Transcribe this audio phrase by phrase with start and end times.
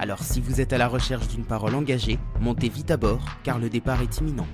[0.00, 3.58] Alors si vous êtes à la recherche d'une parole engagée, montez vite à bord car
[3.58, 4.46] le départ est imminent.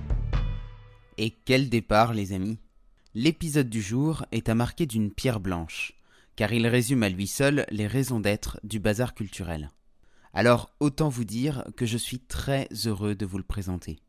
[1.19, 2.57] Et quel départ les amis?
[3.13, 5.93] L'épisode du jour est à marquer d'une pierre blanche,
[6.35, 9.71] car il résume à lui seul les raisons d'être du bazar culturel.
[10.33, 13.99] Alors autant vous dire que je suis très heureux de vous le présenter.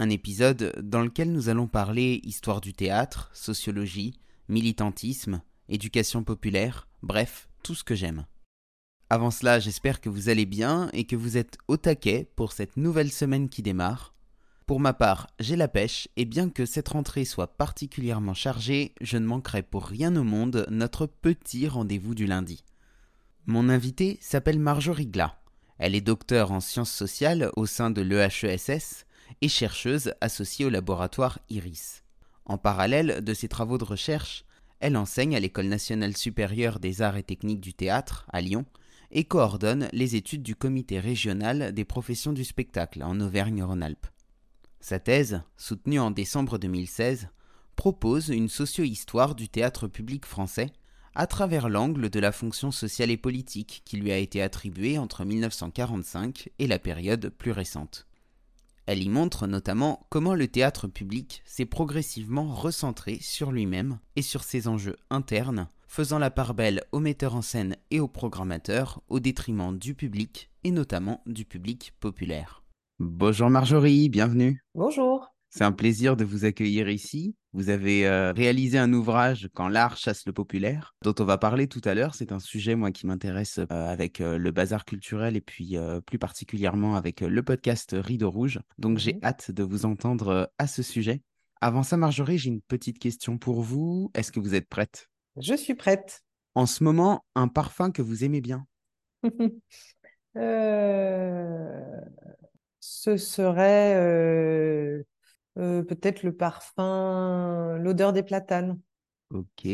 [0.00, 4.18] Un épisode dans lequel nous allons parler histoire du théâtre, sociologie,
[4.48, 8.26] militantisme, éducation populaire, bref, tout ce que j'aime.
[9.10, 12.76] Avant cela, j'espère que vous allez bien et que vous êtes au taquet pour cette
[12.76, 14.12] nouvelle semaine qui démarre.
[14.66, 19.16] Pour ma part, j'ai la pêche et bien que cette rentrée soit particulièrement chargée, je
[19.16, 22.64] ne manquerai pour rien au monde notre petit rendez-vous du lundi.
[23.46, 25.38] Mon invitée s'appelle Marjorie Glas.
[25.78, 29.06] Elle est docteure en sciences sociales au sein de l'EHESS
[29.40, 32.02] et chercheuse associée au laboratoire IRIS.
[32.44, 34.44] En parallèle de ses travaux de recherche,
[34.80, 38.66] elle enseigne à l'École nationale supérieure des arts et techniques du théâtre à Lyon
[39.10, 44.06] et coordonne les études du comité régional des professions du spectacle en Auvergne-Rhône-Alpes.
[44.80, 47.28] Sa thèse, soutenue en décembre 2016,
[47.76, 50.72] propose une socio-histoire du théâtre public français
[51.14, 55.24] à travers l'angle de la fonction sociale et politique qui lui a été attribuée entre
[55.24, 58.06] 1945 et la période plus récente.
[58.86, 64.44] Elle y montre notamment comment le théâtre public s'est progressivement recentré sur lui-même et sur
[64.44, 69.18] ses enjeux internes faisant la part belle aux metteurs en scène et aux programmateurs au
[69.18, 72.62] détriment du public et notamment du public populaire.
[73.00, 74.62] Bonjour Marjorie, bienvenue.
[74.74, 75.34] Bonjour.
[75.50, 77.34] C'est un plaisir de vous accueillir ici.
[77.54, 81.68] Vous avez euh, réalisé un ouvrage Quand l'art chasse le populaire, dont on va parler
[81.68, 82.14] tout à l'heure.
[82.14, 86.18] C'est un sujet, moi, qui m'intéresse euh, avec euh, le bazar culturel et puis plus
[86.18, 88.60] particulièrement avec le podcast Rideau Rouge.
[88.76, 89.20] Donc j'ai mhm.
[89.24, 91.22] hâte de vous entendre à ce sujet.
[91.62, 94.10] Avant ça, Marjorie, j'ai une petite question pour vous.
[94.14, 95.08] Est-ce que vous êtes prête?
[95.40, 96.22] Je suis prête.
[96.54, 98.66] En ce moment, un parfum que vous aimez bien
[100.36, 102.00] euh,
[102.80, 105.02] Ce serait euh,
[105.58, 108.80] euh, peut-être le parfum, l'odeur des platanes.
[109.30, 109.68] Ok,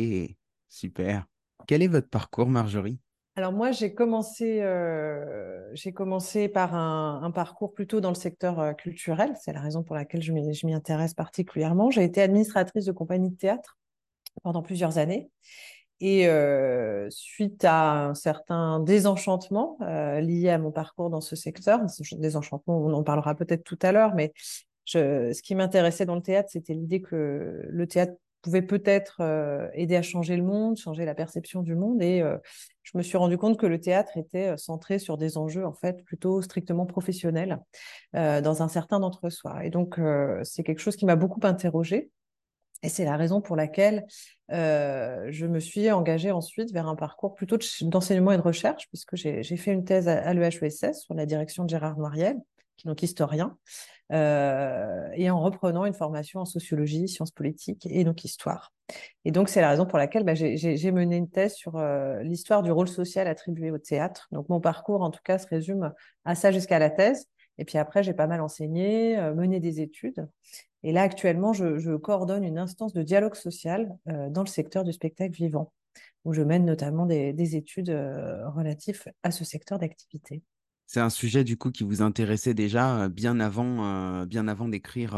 [0.69, 1.27] super.
[1.67, 2.99] Quel est votre parcours, Marjorie?
[3.37, 4.63] Alors moi, j'ai commencé,
[5.73, 9.35] j'ai commencé par un, un, parcours plutôt dans le secteur culturel.
[9.43, 11.91] C'est la raison pour laquelle je m'y intéresse particulièrement.
[11.91, 13.77] J'ai été administratrice de compagnie de théâtre
[14.45, 15.29] pendant plusieurs années.
[16.01, 21.81] Et euh, suite à un certain désenchantement euh, lié à mon parcours dans ce secteur,
[22.19, 24.33] désenchantement, on en parlera peut-être tout à l'heure, mais
[24.85, 28.13] ce qui m'intéressait dans le théâtre, c'était l'idée que le théâtre
[28.43, 32.03] pouvait peut-être euh, aider à changer le monde, changer la perception du monde.
[32.03, 32.23] Et
[32.83, 36.05] je me suis rendu compte que le théâtre était centré sur des enjeux en fait
[36.05, 37.61] plutôt strictement professionnels
[38.13, 39.65] dans un certain d'entre-soi.
[39.65, 39.99] Et donc
[40.43, 42.11] c'est quelque chose qui m'a beaucoup interrogée.
[42.85, 44.05] Et c'est la raison pour laquelle
[44.53, 49.17] euh, je me suis engagée ensuite vers un parcours plutôt d'enseignement et de recherche, puisque
[49.17, 52.37] j'ai fait une thèse à, l'EHESS sur la direction de Gérard Noiriel,
[52.77, 53.57] qui est donc historien,
[54.13, 58.75] euh, et en reprenant une formation en sociologie, sciences politiques et donc histoire.
[59.25, 62.63] Et donc, c'est la raison pour laquelle bah, j'ai mené une thèse sur euh, l'histoire
[62.63, 64.29] du rôle social attribué au théâtre.
[64.31, 65.91] Donc, mon parcours, en tout cas, se résume
[66.27, 67.31] à ça jusqu'à la thèse.
[67.57, 70.29] Et puis après, j'ai pas mal enseigné, mené des études.
[70.85, 74.93] Et là, actuellement, je, coordonne une instance de dialogue social euh, dans le secteur du
[74.93, 75.73] spectacle vivant,
[76.27, 80.43] où je mène notamment des, études euh, relatives à ce secteur d'activité.
[80.87, 85.17] C'est un sujet du coup qui vous intéressait déjà euh, bien avant, d'écrire,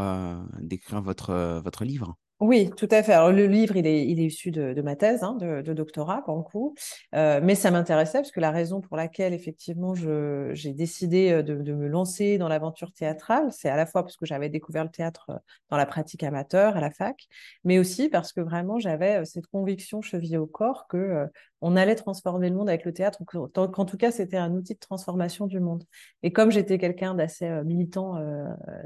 [1.03, 2.17] votre livre?
[2.39, 3.15] Oui, tout à fait.
[3.15, 6.75] Alors, le livre, il est, issu de, ma thèse hein, de, doctorat, pour le coup.
[7.15, 11.73] Euh, mais ça m'intéressait parce que la raison pour laquelle, effectivement, j'ai décidé euh, de,
[11.73, 15.31] me lancer dans l'aventure théâtrale, c'est à la fois parce que j'avais découvert le théâtre
[15.31, 15.39] euh,
[15.71, 17.27] dans la pratique amateur à la fac,
[17.65, 21.27] mais aussi parce que vraiment, j'avais cette conviction chevillée au corps que
[21.61, 24.79] on allait transformer le monde avec le théâtre, qu'en tout cas, c'était un outil de
[24.79, 25.85] transformation du monde.
[26.23, 28.19] Et comme j'étais quelqu'un d'assez militant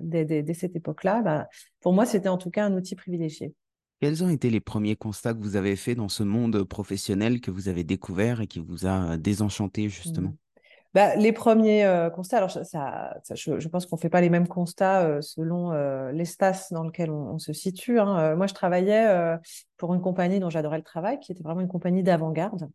[0.03, 1.49] dès, cette époque-là, bah,
[1.81, 3.55] pour moi, c'était en tout cas un outil privilégié.
[4.01, 7.51] Quels ont été les premiers constats que vous avez faits dans ce monde professionnel que
[7.51, 10.31] vous avez découvert et qui vous a désenchanté justement?
[10.31, 10.50] mmh.
[10.93, 14.29] Bah, les premiers euh, constats, alors ça, ça, je, pense qu'on ne fait pas les
[14.29, 18.01] mêmes constats euh, selon euh, l'espace dans lequel on, se situe.
[18.01, 18.35] Hein.
[18.35, 19.39] moi, je travaillais
[19.77, 22.69] pour une compagnie dont j'adorais le travail, qui était vraiment une compagnie d'avant-garde,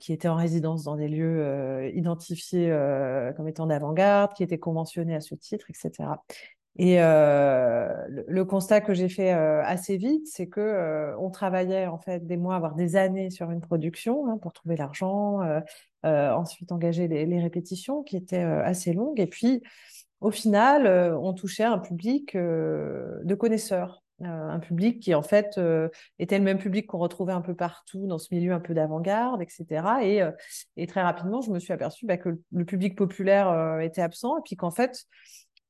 [0.00, 2.70] qui était en résidence dans des lieux identifiés
[3.36, 6.08] comme étant d'avant-garde, qui était conventionnés à ce titre, etc.
[6.78, 11.88] Et euh, le, constat que j'ai fait euh, assez vite, c'est que euh, on travaillait
[11.88, 15.40] en fait des mois, voire des années sur une production hein, pour trouver l'argent,
[16.04, 19.62] ensuite engager les, répétitions qui étaient assez longues, et puis
[20.20, 24.02] au final, on touchait un public de connaisseurs.
[24.20, 25.60] un public qui en fait
[26.18, 29.42] était le même public qu'on retrouvait un peu partout dans ce milieu un peu d'avant-garde,
[29.42, 29.84] etc.
[30.02, 30.22] Et,
[30.76, 34.42] et, très rapidement, je me suis aperçue bah, que le public populaire était absent et
[34.44, 35.06] puis qu'en fait,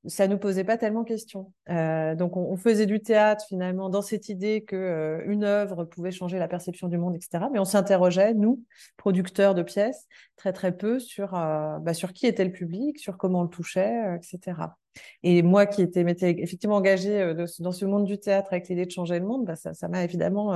[0.06, 1.52] ça nous posait pas tellement question.
[1.70, 6.12] Euh, donc on, faisait du théâtre finalement dans cette idée que euh, une œuvre pouvait
[6.12, 7.44] changer la perception du monde, etc.
[7.52, 8.62] Mais on s'interrogeait nous,
[8.96, 10.06] producteurs de pièces,
[10.36, 13.48] très très peu sur euh, bah, sur qui était le public, sur comment on le
[13.48, 14.60] touchait, etc.
[15.22, 19.18] Et moi qui étais effectivement engagée dans ce monde du théâtre avec l'idée de changer
[19.18, 20.52] le monde, bah, ça m'a évidemment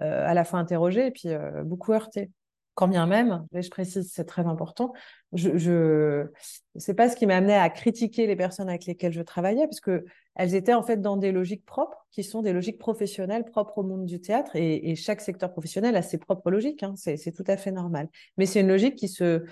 [0.00, 1.28] à la fois interrogée et puis
[1.64, 2.30] beaucoup heurtée
[2.78, 4.92] quand bien même, et je précise, c'est très important,
[5.32, 6.28] je, je
[6.76, 9.80] c'est pas ce qui m'a amené à critiquer les personnes avec lesquelles je travaillais, parce
[9.80, 10.04] que
[10.36, 13.82] elles étaient en fait dans des logiques propres, qui sont des logiques professionnelles propres au
[13.82, 17.56] monde du théâtre, et, chaque secteur professionnel a ses propres logiques, hein, c'est tout à
[17.56, 18.08] fait normal.
[18.36, 19.42] Mais c'est une logique qui se,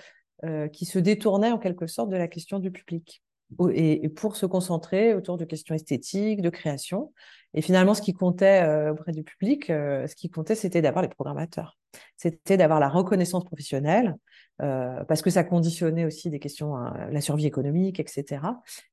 [0.45, 3.25] euh, qui se détournait en quelque sorte de la question du public
[3.73, 7.13] et, pour se concentrer autour de questions esthétiques, de création.
[7.55, 11.03] Et finalement, ce qui comptait euh, auprès du public, euh, ce qui comptait, c'était d'avoir
[11.03, 11.79] les programmateurs.
[12.17, 14.17] C'était d'avoir la reconnaissance professionnelle,
[14.61, 18.43] euh, parce que ça conditionnait aussi des questions, la survie économique, etc.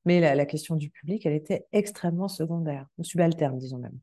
[0.04, 3.98] Mais la, la, question du public, elle était extrêmement secondaire, subalterne, disons même.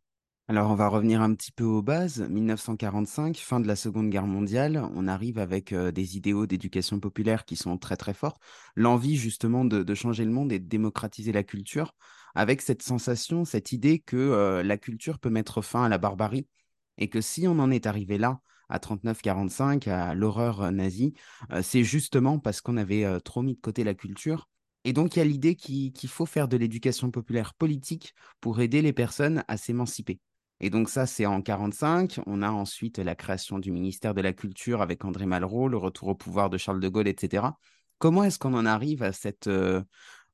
[0.52, 2.28] Alors, on va revenir un petit peu aux bases.
[2.30, 7.46] 1945, fin de la Seconde Guerre mondiale, on arrive avec euh, des idéaux d'éducation populaire
[7.46, 8.38] qui sont très très forts.
[8.76, 11.96] L'envie justement de, changer le monde et de démocratiser la culture,
[12.36, 16.50] avec cette sensation, cette idée que euh, la culture peut mettre fin à la barbarie
[16.98, 21.14] et que si on en est arrivé là, à 39-45, à l'horreur euh, nazie,
[21.62, 24.50] c'est justement parce qu'on avait trop mis de côté la culture
[24.84, 28.82] et donc, il y a l'idée qu'il faut faire de l'éducation populaire politique pour aider
[28.82, 30.20] les personnes à s'émanciper.
[30.62, 32.20] Et donc ça, c'est en 45.
[32.28, 36.10] On a ensuite la création du ministère de la Culture avec André Malraux, le retour
[36.10, 37.58] au pouvoir de Charles de Gaulle, etc.
[37.98, 39.82] Comment est-ce qu'on en arrive à cette euh,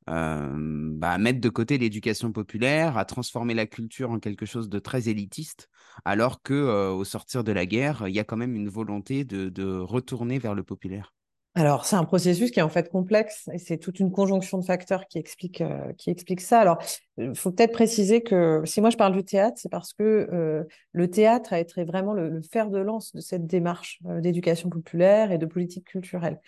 [0.10, 4.80] euh, bah, mettre de côté l'éducation populaire, à transformer la culture en quelque chose de
[4.80, 5.70] très élitiste,
[6.04, 9.24] alors que euh, au sortir de la guerre, il y a quand même une volonté
[9.24, 11.14] de retourner vers le populaire?
[11.58, 14.64] Alors, c'est un processus qui est en fait complexe et c'est toute une conjonction de
[14.64, 16.60] facteurs qui explique, euh, qui explique ça.
[16.60, 16.78] Alors,
[17.18, 20.66] il faut peut-être préciser que si moi je parle du théâtre, c'est parce que euh,
[20.92, 25.32] le théâtre a été vraiment le, fer de lance de cette démarche euh, d'éducation populaire
[25.32, 26.40] et de politique culturelle,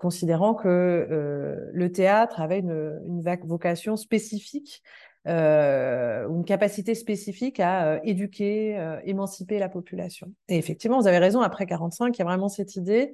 [0.00, 4.82] considérant que le théâtre avait une, vocation spécifique
[5.26, 10.32] euh, une capacité spécifique à éduquer, émanciper la population.
[10.48, 13.12] Et effectivement, vous avez raison, après 45, il y a vraiment cette idée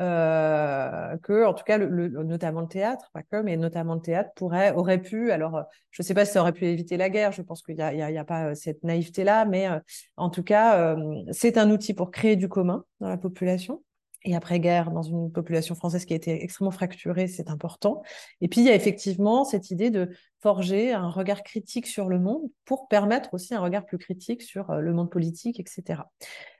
[0.00, 4.30] euh, que, en tout cas, le, notamment le théâtre, pas que, mais notamment le théâtre
[4.34, 7.10] pourrait, aurait pu, alors euh, je ne sais pas si ça aurait pu éviter la
[7.10, 9.68] guerre, je pense qu'il n'y a, pas euh, cette naïveté-là, mais
[10.16, 10.96] en tout cas,
[11.32, 13.82] c'est un outil pour créer du commun dans la population
[14.24, 18.02] et après-guerre dans une population française qui a été extrêmement fracturée, c'est important.
[18.40, 22.18] Et puis, il y a effectivement cette idée de forger un regard critique sur le
[22.18, 26.02] monde pour permettre aussi un regard plus critique sur le monde politique, etc.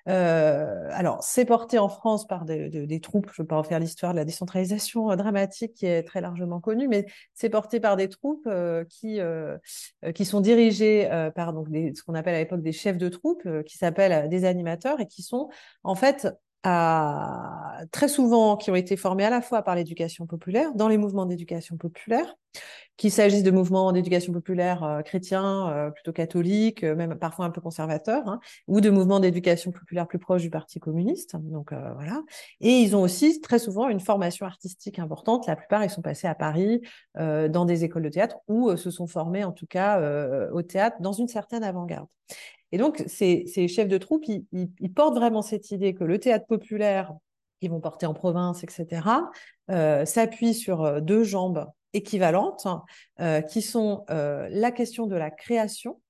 [0.08, 3.78] Euh, alors, c'est porté en France par des troupes, je ne vais pas en faire
[3.78, 7.96] l'histoire de la décentralisation euh, dramatique qui est très largement connue, mais c'est porté par
[7.96, 9.20] des troupes euh, qui,
[10.14, 13.78] qui sont dirigées par donc, ce qu'on appelle à l'époque des chefs de troupes, qui
[13.78, 15.48] s'appellent des animateurs et qui sont
[15.84, 16.28] en fait
[16.62, 20.98] à, très souvent qui ont été formés à la fois par l'éducation populaire, dans les
[20.98, 22.34] mouvements d'éducation populaire,
[22.96, 27.50] qu'il s'agisse de mouvements d'éducation populaire euh, chrétiens, euh, plutôt catholiques, euh, même parfois un
[27.50, 31.36] peu conservateurs, hein, ou de mouvements d'éducation populaire plus proches du Parti communiste.
[31.36, 32.22] Donc voilà.
[32.60, 35.46] Et ils ont aussi très souvent une formation artistique importante.
[35.46, 36.82] La plupart, ils sont passés à Paris
[37.16, 40.00] dans des écoles de théâtre ou se sont formés en tout cas
[40.52, 42.08] au théâtre dans une certaine avant-garde.
[42.72, 47.12] Et donc, ces, chefs de troupe, ils, portent vraiment cette idée que le théâtre populaire,
[47.60, 49.02] qu'ils vont porter en province, etc.,
[49.70, 52.66] euh, s'appuie sur euh, deux jambes équivalentes,
[53.20, 56.00] euh, qui sont la question de la création,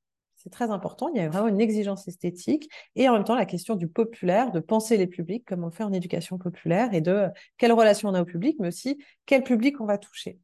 [0.43, 3.45] c'est très important, il y a vraiment une exigence esthétique, et en même temps la
[3.45, 7.02] question du populaire, de penser les publics, comme on le fait en éducation populaire, et
[7.02, 10.38] de quelle relation on a au public, mais aussi quel public on va toucher.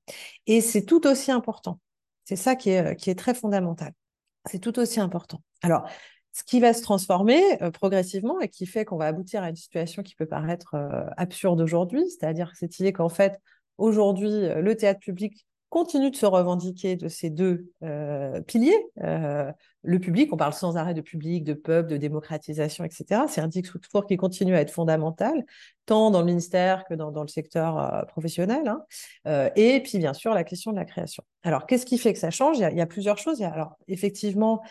[0.47, 1.81] Et c'est tout aussi important.
[2.25, 3.93] C'est ça qui est, qui est très fondamental.
[4.45, 5.41] C'est tout aussi important.
[5.63, 5.89] Alors,
[6.33, 7.41] ce qui va se transformer
[7.73, 10.77] progressivement et qui fait qu'on va aboutir à une situation qui peut paraître
[11.17, 13.41] absurde aujourd'hui, c'est-à-dire cette idée qu'en fait,
[13.79, 15.47] aujourd'hui, le théâtre public
[15.77, 18.87] continue de se revendiquer de ces deux euh, piliers.
[19.03, 19.53] Euh,
[19.83, 23.25] le public, on parle sans arrêt de public, de peuple, de démocratisation, etc.
[23.29, 25.45] C'est un discours qui continue à être fondamental,
[25.85, 28.67] tant dans le ministère que dans, le secteur euh, professionnel.
[28.67, 29.51] Hein.
[29.55, 31.23] et puis, bien sûr, la question de la création.
[31.43, 32.57] Alors, qu'est-ce qui fait que ça change?
[32.59, 33.39] Il y, a, plusieurs choses.
[33.39, 34.63] Il y a alors, effectivement,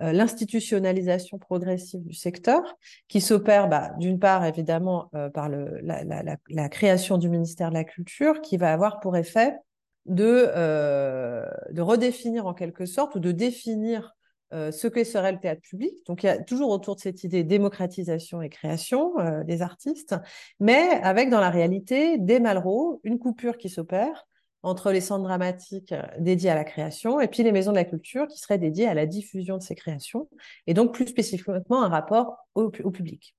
[0.00, 2.62] l'institutionnalisation progressive du secteur,
[3.06, 8.56] qui s'opère, bah, d'une part, évidemment, par la création du ministère de la Culture, qui
[8.56, 9.58] va avoir pour effet
[10.06, 14.14] de, euh, de redéfinir en quelque sorte ou de définir
[14.52, 15.94] euh, ce que serait le théâtre public.
[16.06, 20.14] Donc il y a toujours autour de cette idée démocratisation et création euh, des artistes,
[20.60, 24.26] mais avec dans la réalité des Malraux, une coupure qui s'opère
[24.62, 28.26] entre les centres dramatiques dédiés à la création et puis les maisons de la culture
[28.28, 30.28] qui seraient dédiées à la diffusion de ces créations,
[30.66, 33.34] et donc plus spécifiquement un rapport au public.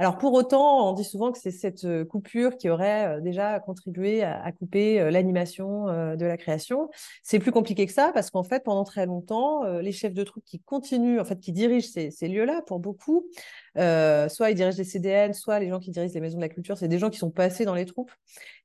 [0.00, 3.58] Alors pour autant, on dit souvent que c'est cette euh, coupure qui aurait euh, déjà
[3.58, 6.88] contribué à, couper euh, l'animation de la création.
[7.22, 10.44] C'est plus compliqué que ça parce qu'en fait, pendant très longtemps, les chefs de troupe
[10.44, 13.26] qui continuent, en fait, qui dirigent ces, lieux-là, pour beaucoup,
[13.74, 16.78] soit ils dirigent les CDN, soit les gens qui dirigent les maisons de la culture,
[16.78, 18.12] c'est des gens qui sont passés dans les troupes.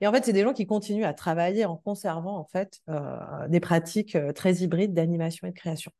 [0.02, 2.82] Et en fait, c'est des gens qui continuent à travailler en conservant en fait
[3.50, 5.92] des pratiques très hybrides d'animation et de création.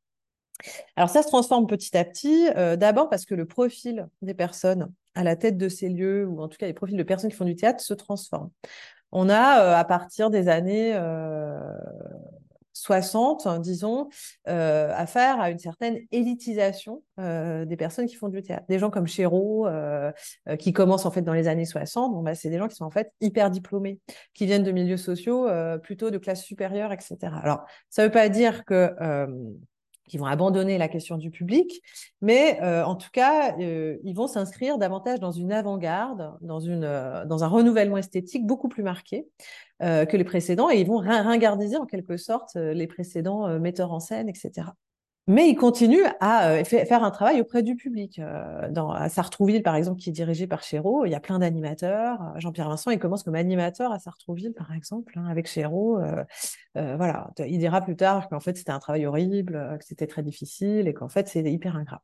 [0.96, 5.24] Alors ça se transforme petit à petit, d'abord parce que le profil des personnes à
[5.24, 7.46] la tête de ces lieux, ou en tout cas les profils de personnes qui font
[7.46, 8.50] du théâtre, se transforment.
[9.12, 10.98] On a, euh, à partir des années
[12.76, 14.10] 60, euh, disons,
[14.48, 18.66] euh, affaire à une certaine élitisation des personnes qui font du théâtre.
[18.68, 19.68] Des gens comme Chéreau,
[20.58, 22.86] qui commencent en fait dans les années 60, bon, bah, c'est des gens qui sont
[22.86, 24.00] en fait hyper diplômés,
[24.34, 25.48] qui viennent de milieux sociaux
[25.84, 27.18] plutôt de classe supérieure, etc.
[27.44, 28.96] Alors, ça ne veut pas dire que
[30.14, 31.82] qui vont abandonner la question du public,
[32.22, 37.26] mais euh, en tout cas, euh, ils vont s'inscrire davantage dans une avant-garde, dans, euh,
[37.26, 39.28] dans un renouvellement esthétique beaucoup plus marqué
[39.82, 44.30] que les précédents, et ils vont ringardiser en quelque sorte les précédents metteurs en scène,
[44.30, 44.68] etc.
[45.28, 48.20] Mais il continue à euh, faire un travail auprès du public.
[48.20, 51.40] Euh, dans, à Sartrouville, par exemple, qui est dirigé par Chéreau, il y a plein
[51.40, 52.22] d'animateurs.
[52.22, 56.00] Euh, Jean-Pierre Vincent, il commence comme animateur à Sartrouville, par exemple, hein, avec Chéreau.
[56.76, 60.88] voilà, il dira plus tard qu'en fait, c'était un travail horrible, que c'était très difficile
[60.88, 62.02] et qu'en fait, c'est hyper ingrat.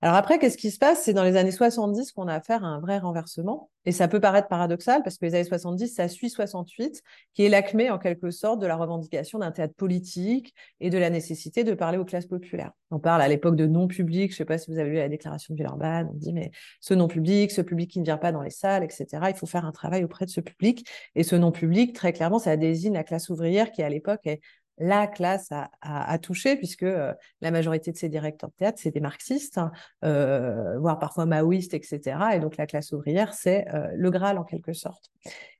[0.00, 1.02] Alors après, qu'est-ce qui se passe?
[1.02, 3.68] C'est dans les années 70 qu'on a affaire à un vrai renversement.
[3.84, 7.02] Et ça peut paraître paradoxal parce que les années 70, ça suit 68,
[7.34, 11.10] qui est l'acmé en quelque sorte de la revendication d'un théâtre politique et de la
[11.10, 12.70] nécessité de parler aux classes populaires.
[12.92, 14.30] On parle à l'époque de non-public.
[14.30, 16.08] Je ne sais pas si vous avez lu la déclaration de Villeurbanne.
[16.12, 19.06] On dit, mais ce non-public, ce public qui ne vient pas dans les salles, etc.,
[19.30, 20.86] il faut faire un travail auprès de ce public.
[21.16, 24.40] Et ce non-public, très clairement, ça désigne la classe ouvrière qui, à l'époque, est
[24.78, 29.00] la classe a, touché, puisque euh, la majorité de ces directeurs de théâtre, c'est des
[29.00, 29.72] marxistes, hein,
[30.04, 32.18] euh, voire parfois maoïstes, etc.
[32.34, 35.10] Et donc la classe ouvrière, c'est euh, le Graal en quelque sorte.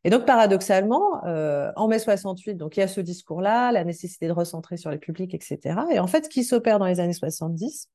[0.05, 4.33] Et donc paradoxalement, en mai 68, donc il y a ce discours-là, la nécessité de
[4.33, 5.81] recentrer sur les publics, etc.
[5.91, 7.91] Et en fait, ce qui s'opère dans les années 70,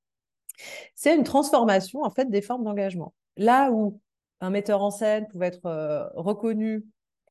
[0.93, 3.13] c'est une transformation en fait des formes d'engagement.
[3.37, 3.99] Là où
[4.41, 6.85] un metteur en scène pouvait être reconnu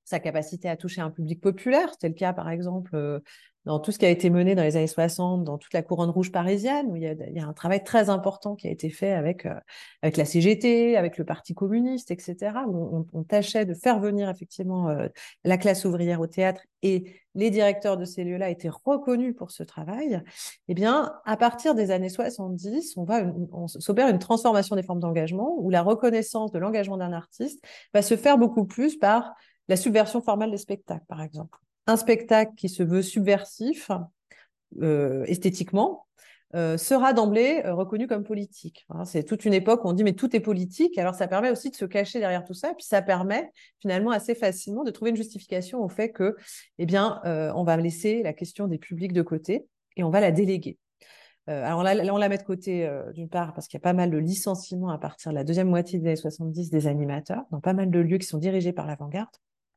[0.05, 1.91] sa capacité à toucher un public populaire.
[1.93, 3.21] C'était le cas, par exemple,
[3.65, 6.11] dans tout ce qui a été mené dans les années 60, dans toute la couronne
[6.11, 9.47] rouge parisienne, où il y a, un travail très important qui a été fait avec,
[9.47, 9.55] euh,
[10.03, 14.89] avec la CGT, avec le Parti communiste, etc., où on, tâchait de faire venir effectivement
[14.89, 15.07] euh,
[15.45, 19.63] la classe ouvrière au théâtre et les directeurs de ces lieux-là étaient reconnus pour ce
[19.63, 20.21] travail.
[20.67, 25.01] Eh bien, à partir des années 70, on, va on s'opère une transformation des formes
[25.01, 27.65] d'engagement où la reconnaissance de l'engagement d'un artiste
[27.95, 29.35] va se faire beaucoup plus par
[29.69, 33.91] la subversion formelle des spectacles, par exemple un spectacle qui se veut subversif
[34.81, 36.07] euh, esthétiquement
[36.55, 38.87] euh, sera d'emblée euh, reconnu comme politique.
[38.91, 39.05] Hein.
[39.05, 41.71] c'est toute une époque où on dit mais tout est politique, alors ça permet aussi
[41.71, 45.11] de se cacher derrière tout ça, et puis ça permet finalement assez facilement de trouver
[45.11, 46.37] une justification au fait que,
[46.79, 50.31] eh bien, on va laisser la question des publics de côté et on va la
[50.31, 50.79] déléguer.
[51.47, 54.11] alors là, on la met de côté d'une part parce qu'il y a pas mal
[54.11, 57.73] de licenciements à partir de la deuxième moitié des années 70 des animateurs dans pas
[57.73, 59.35] mal de lieux qui sont dirigés par l'avant-garde.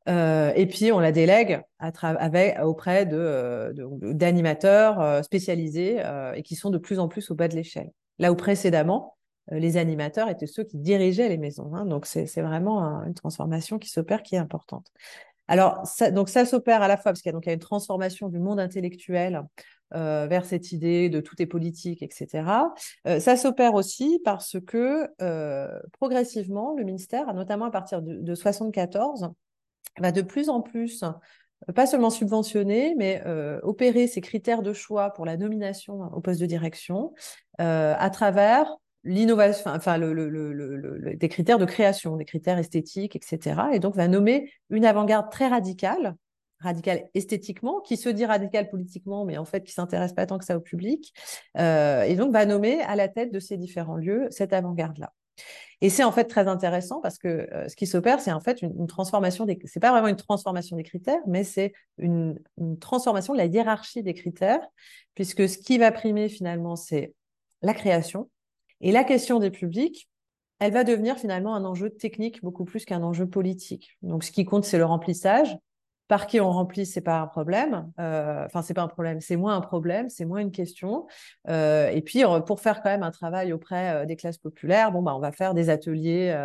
[0.08, 6.44] Euh, et puis, on la délègue avec, auprès d'animateurs de, d'animateurs euh, spécialisés euh, et
[6.44, 7.92] qui sont de plus en plus au bas de l'échelle.
[8.20, 9.18] Là où précédemment,
[9.52, 11.74] les animateurs étaient ceux qui dirigeaient les maisons.
[11.76, 14.88] Hein, donc, c'est vraiment une transformation qui s'opère qui est importante.
[15.48, 18.30] Alors, ça, donc ça s'opère à la fois parce qu'il y, y, a une transformation
[18.30, 19.44] du monde intellectuel
[19.92, 22.44] vers cette idée de tout est politique, etc.
[23.20, 25.08] ça s'opère aussi parce que
[25.92, 29.30] progressivement, le ministère, notamment à partir de, de 74,
[30.00, 34.74] va de plus en plus euh, pas seulement subventionner, mais euh, opérer ses critères de
[34.74, 37.14] choix pour la nomination au poste de direction
[37.62, 38.76] euh, à travers
[39.06, 43.62] l'innovation, enfin des critères de création, des critères esthétiques, etc.
[43.72, 46.16] Et donc va nommer une avant-garde très radicale,
[46.60, 50.46] radicale esthétiquement, qui se dit radicale politiquement, mais en fait qui s'intéresse pas tant que
[50.46, 51.14] ça au public,
[51.58, 55.14] euh, et donc va nommer à la tête de ces différents lieux cette avant-garde-là.
[55.82, 58.62] Et c'est en fait très intéressant parce que euh, ce qui s'opère, c'est en fait
[58.62, 59.60] une, transformation des.
[59.66, 64.02] C'est pas vraiment une transformation des critères, mais c'est une, une, transformation de la hiérarchie
[64.02, 64.66] des critères,
[65.14, 67.14] puisque ce qui va primer finalement, c'est
[67.62, 68.30] la création,
[68.82, 70.10] et la question des publics,
[70.60, 73.98] elle va devenir finalement un enjeu technique beaucoup plus qu'un enjeu politique.
[74.02, 75.58] Donc, ce qui compte, c'est le remplissage.
[76.08, 77.92] Par qui on remplit, c'est pas un problème.
[78.00, 81.08] Euh, enfin, c'est pas un problème, c'est moins un problème, c'est moins une question.
[81.50, 85.02] Euh, et puis, pour faire quand même un travail auprès euh, des classes populaires, bon,
[85.02, 86.36] bah, on va faire des ateliers,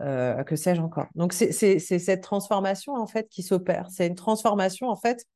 [0.00, 1.06] que sais-je encore.
[1.14, 3.88] Donc, c'est cette transformation en fait qui s'opère.
[3.90, 5.26] C'est une transformation en fait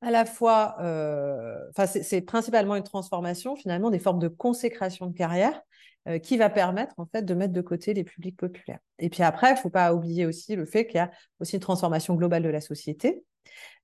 [0.00, 5.14] à la fois, euh, enfin, c'est principalement une transformation finalement des formes de consécration de
[5.14, 5.60] carrière
[6.08, 8.80] euh, qui va permettre en fait de mettre de côté les publics populaires.
[8.98, 11.10] Et puis après, il ne faut pas oublier aussi le fait qu'il y a
[11.40, 13.22] aussi une transformation globale de la société.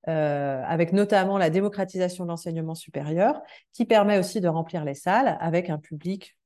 [0.07, 3.41] Euh, avec notamment la démocratisation de l'enseignement supérieur,
[3.73, 6.37] qui permet aussi de remplir les salles avec un public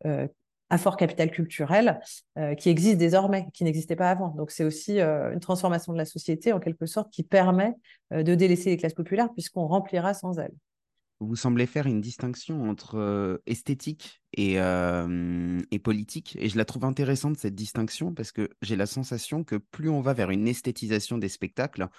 [0.69, 1.99] un fort capital culturel
[2.37, 4.29] euh, qui existe désormais, qui n'existait pas avant.
[4.29, 7.75] Donc c'est aussi euh, une transformation de la société en quelque sorte qui permet
[8.13, 10.53] euh, de délaisser les classes populaires puisqu'on remplira sans elles.
[11.19, 17.37] Vous semblez faire une distinction entre esthétique et, et politique, et je la trouve intéressante
[17.37, 21.29] cette distinction parce que j'ai la sensation que plus on va vers une esthétisation des
[21.29, 21.89] spectacles,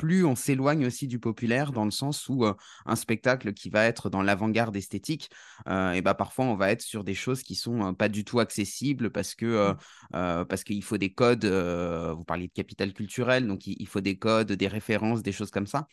[0.00, 4.08] plus on s'éloigne aussi du populaire dans le sens où un spectacle qui va être
[4.08, 5.28] dans l'avant-garde esthétique,
[5.66, 9.10] et bah, parfois on va être sur des choses qui sont pas du tout accessibles
[9.10, 10.46] parce que mmh.
[10.46, 11.44] parce qu'il faut des codes.
[11.44, 15.66] vous parliez de capital culturel, donc il, faut des codes, des références, des choses comme
[15.66, 15.86] ça.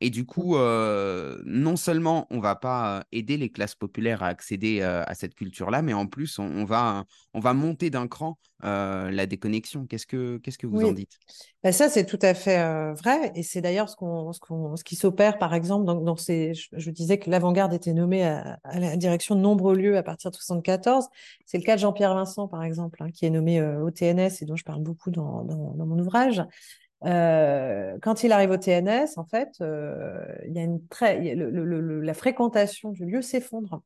[0.00, 5.14] Et du coup, non seulement on va pas aider les classes populaires à accéder à
[5.14, 9.86] cette culture-là, mais en plus, on, va, on va monter d'un cran la déconnexion.
[9.86, 11.18] Qu'est-ce que, qu'est-ce que vous en dites?
[11.62, 13.32] Ben Ça, c'est tout à fait vrai.
[13.34, 16.52] Et c'est d'ailleurs ce, qu'on, ce, qu'on, ce qui s'opère, par exemple, dans, dans ces,
[16.54, 20.36] je, disais que l'avant-garde était nommée à, la direction de nombreux lieux à partir de
[20.36, 21.06] 1974.
[21.46, 24.44] C'est le cas de Jean-Pierre Vincent, par exemple, hein, qui est nommé au TNS et
[24.44, 26.42] dont je parle beaucoup dans, dans, dans mon ouvrage.
[27.04, 32.14] Euh, quand il arrive au TNS, en fait, euh, il y a une très, la
[32.14, 33.82] fréquentation du lieu s'effondre.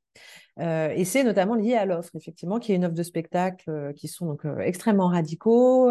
[0.61, 4.09] Euh, et c'est notamment lié à l'offre, effectivement, qui est une offre de spectacle qui
[4.09, 5.91] sont donc extrêmement radicaux.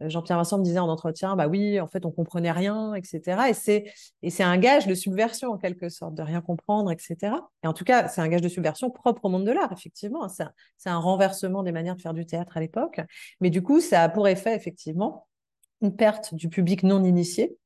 [0.00, 3.48] Jean-Pierre Vincent me disait en entretien, bah oui, en fait, on comprenait rien, etc.
[3.48, 3.92] Et c'est
[4.28, 7.36] c'est un gage de subversion en quelque sorte, de rien comprendre, etc.
[7.62, 10.28] Et en tout cas, c'est un gage de subversion propre au monde de l'art, effectivement.
[10.28, 10.52] C'est un,
[10.86, 13.00] un renversement des manières de faire du théâtre à l'époque.
[13.40, 15.26] Mais du coup, ça a pour effet, effectivement,
[15.82, 17.56] une perte du public non initié.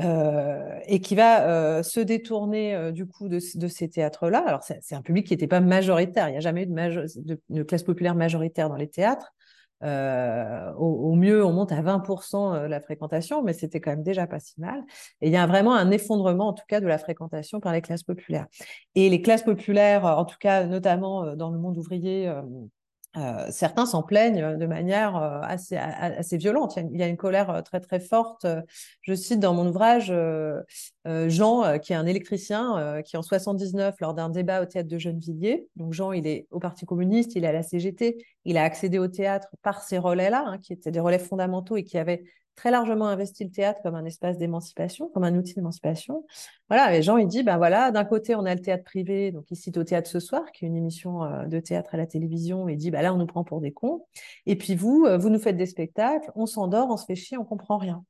[0.00, 4.42] Euh, et qui va euh, se détourner euh, du coup de, ces théâtres-là.
[4.44, 7.84] Alors c'est un public qui n'était pas majoritaire, il n'y a jamais eu de, classe
[7.84, 9.32] populaire majoritaire dans les théâtres.
[9.82, 14.58] Au, mieux, on monte à 20% la fréquentation, mais c'était quand même déjà pas si
[14.58, 14.82] mal.
[15.20, 17.82] Et il y a vraiment un effondrement, en tout cas, de la fréquentation par les
[17.82, 18.46] classes populaires.
[18.94, 22.32] Et les classes populaires, en tout cas, notamment dans le monde ouvrier,
[23.16, 26.76] euh, certains s'en plaignent de manière euh, assez, assez violente.
[26.76, 28.46] Il y, a, une colère euh, très très forte.
[29.02, 30.12] Je cite dans mon ouvrage
[31.04, 35.68] Jean, qui est un électricien, qui en 79, lors d'un débat au théâtre de Gennevilliers,
[35.76, 38.98] donc Jean, il est au Parti communiste, il est à la CGT, il a accédé
[38.98, 42.24] au théâtre par ces relais-là, hein, qui étaient des relais fondamentaux et qui avaient
[42.56, 46.24] très largement investi le théâtre comme un espace d'émancipation, comme un outil d'émancipation.
[46.68, 49.44] Voilà, les gens, il dit, ben voilà, d'un côté, on a le théâtre privé, donc
[49.50, 52.06] il cite au théâtre ce soir, qui est une émission euh, de théâtre à la
[52.06, 54.06] télévision, et dit, ben là, on nous prend pour des cons.
[54.46, 57.36] Et puis vous, euh, vous nous faites des spectacles, on s'endort, on se fait chier,
[57.36, 58.04] on comprend rien.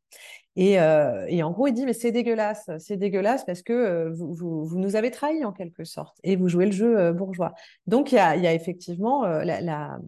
[0.57, 4.35] Et, euh, et en gros, il dit, mais c'est dégueulasse, c'est dégueulasse parce que vous,
[4.65, 7.55] vous, nous avez trahis en quelque sorte, et vous jouez le jeu bourgeois.
[7.87, 9.99] Donc, il y a, effectivement la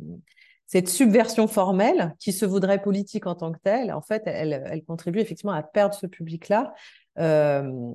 [0.66, 5.20] cette subversion formelle qui se voudrait politique en tant que telle, en fait, elle, contribue
[5.20, 6.74] effectivement à perdre ce public-là.
[7.18, 7.92] Euh,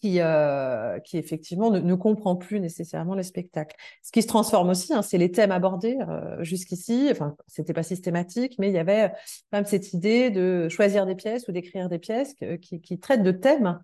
[0.00, 3.76] qui, euh, qui effectivement ne, comprend plus nécessairement les spectacles.
[4.02, 7.08] Ce qui se transforme aussi, hein, c'est les thèmes abordés euh, jusqu'ici.
[7.10, 9.10] Enfin, c'était pas systématique, mais il y avait
[9.50, 13.30] quand même cette idée de choisir des pièces ou d'écrire des pièces qui, traitent de
[13.30, 13.80] thèmes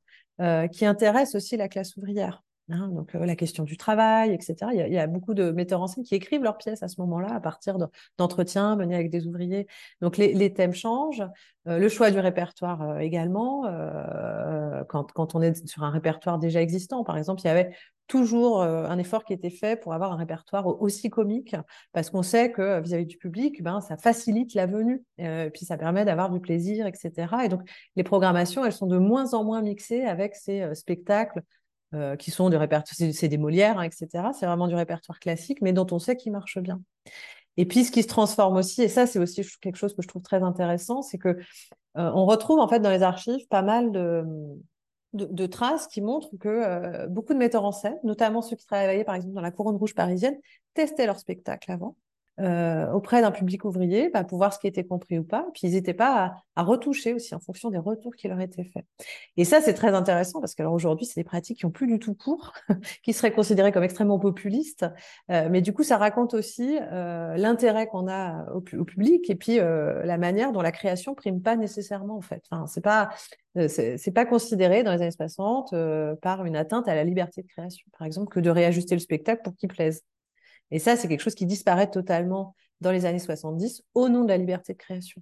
[0.73, 2.43] qui intéressent aussi la classe ouvrière.
[2.71, 4.71] Hein, donc euh, la question du travail, etc.
[4.73, 7.35] Il y, a, beaucoup de metteurs en scène qui écrivent leurs pièces à ce moment-là,
[7.35, 7.77] à partir
[8.19, 9.67] d'entretiens menés avec des ouvriers.
[10.01, 11.25] Donc les, thèmes changent,
[11.67, 13.63] euh, le choix du répertoire euh, également.
[14.89, 17.71] Quand, quand, on est sur un répertoire déjà existant, par exemple, il y avait
[18.09, 21.57] toujours un effort qui était fait pour avoir un répertoire aussi comique,
[21.93, 26.05] parce qu'on sait que vis-à-vis du public, ben, ça facilite la venue, puis ça permet
[26.05, 27.45] d'avoir du plaisir, etc.
[27.45, 27.63] Et donc
[27.97, 31.43] les programmations, elles sont de moins en moins mixées avec ces spectacles
[32.19, 34.09] qui sont du répertoire, c'est des Molières, hein, etc.
[34.39, 36.81] C'est vraiment du répertoire classique, mais dont on sait qu'il marche bien.
[37.57, 40.09] Et puis, ce qui se transforme aussi, et ça, c'est aussi quelque chose que je
[40.09, 41.39] trouve très intéressant, c'est que
[41.95, 44.25] on retrouve en fait dans les archives pas mal de,
[45.13, 49.15] de, traces qui montrent que beaucoup de metteurs en scène, notamment ceux qui travaillaient par
[49.15, 50.39] exemple dans la couronne rouge parisienne,
[50.73, 51.97] testaient leur spectacle avant
[52.41, 55.47] euh, auprès d'un public ouvrier bah, pour voir ce qui était compris ou pas.
[55.53, 58.87] Puis ils n'étaient pas à, retoucher aussi en fonction des retours qui leur étaient faits.
[59.37, 62.15] Et ça, c'est très intéressant parce qu'aujourd'hui, c'est des pratiques qui ont plus du tout
[62.15, 62.55] cours,
[63.05, 64.87] qui seraient considérées comme extrêmement populistes.
[65.31, 69.59] Euh, mais du coup, ça raconte aussi euh, l'intérêt qu'on a au, public et puis
[69.59, 72.43] la manière dont la création prime pas nécessairement en fait.
[72.51, 73.11] Enfin, c'est pas
[73.69, 75.75] c'est pas considéré dans les années 60
[76.23, 79.43] par une atteinte à la liberté de création, par exemple, que de réajuster le spectacle
[79.43, 80.03] pour qu'il plaise.
[80.73, 84.29] Et ça, c'est quelque chose qui disparaît totalement dans les années 70 au nom de
[84.29, 85.21] la liberté de création.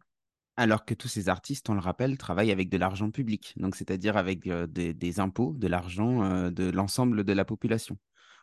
[0.57, 4.17] Alors que tous ces artistes, on le rappelle, travaillent avec de l'argent public, donc c'est-à-dire
[4.17, 7.97] avec euh, des, impôts, de l'argent euh, de l'ensemble de la population,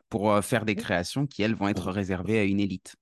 [0.09, 2.95] pour euh, faire des créations qui, elles, vont être réservées à une élite.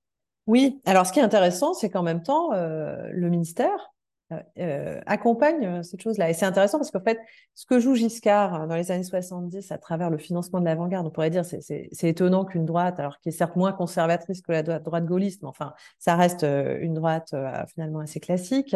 [0.45, 3.94] Oui, alors ce qui est intéressant, c'est qu'en même temps, le ministère
[4.31, 6.31] euh, euh, accompagne euh, cette chose-là.
[6.31, 7.19] Et c'est intéressant parce qu'en fait,
[7.53, 11.11] ce que joue Giscard dans les années 70 à travers le financement de l'avant-garde, on
[11.11, 15.05] pourrait dire c'est étonnant qu'une droite, alors qui est certes moins conservatrice que la droite,
[15.05, 17.35] gaulliste, mais enfin, ça reste une droite
[17.71, 18.75] finalement assez classique.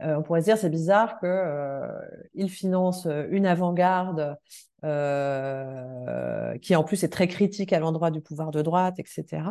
[0.00, 4.36] On pourrait se dire c'est bizarre qu'il finance une avant-garde
[4.84, 9.42] euh, qui en plus est très critique à l'endroit du pouvoir de droite, etc.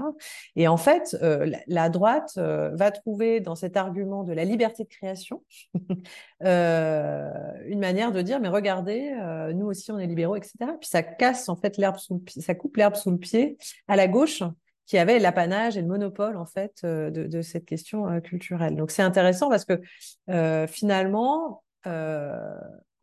[0.56, 4.84] Et en fait, euh, la, droite euh, va trouver dans cet argument de la liberté
[4.84, 5.44] de création
[6.42, 9.14] une manière de dire mais regardez,
[9.56, 10.54] nous aussi on est libéraux, etc.
[10.80, 13.96] Puis ça casse en fait l'herbe sous le ça coupe l'herbe sous le pied à
[13.96, 14.44] la gauche
[14.86, 18.76] qui avait l'apanage et le monopole en fait de, de cette question culturelle.
[18.76, 19.82] Donc c'est intéressant parce que
[20.68, 21.64] finalement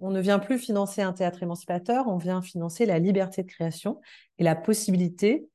[0.02, 4.00] on ne vient plus financer un théâtre émancipateur, on vient financer la liberté de création
[4.38, 5.48] et la possibilité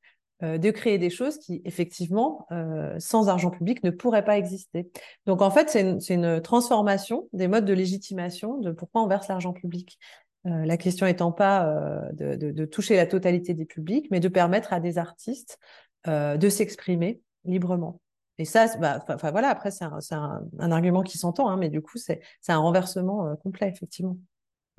[0.43, 4.89] euh, de créer des choses qui, effectivement, euh, sans argent public, ne pourraient pas exister.
[5.25, 9.51] Donc, en fait, c'est une, transformation des modes de légitimation de pourquoi on verse l'argent
[9.51, 9.97] public.
[10.45, 11.69] Euh, la question étant pas
[12.13, 15.59] de, toucher la totalité des publics, mais de permettre à des artistes
[16.07, 18.01] de s'exprimer librement.
[18.39, 22.21] Et ça, bah, voilà, après, c'est un, argument qui s'entend, hein, mais du coup, c'est
[22.47, 24.17] un renversement complet, effectivement.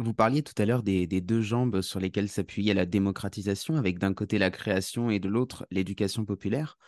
[0.00, 4.14] Vous parliez tout à l'heure des, deux jambes sur lesquelles s'appuyait la démocratisation, avec d'un
[4.14, 6.78] côté la création et de l'autre l'éducation populaire.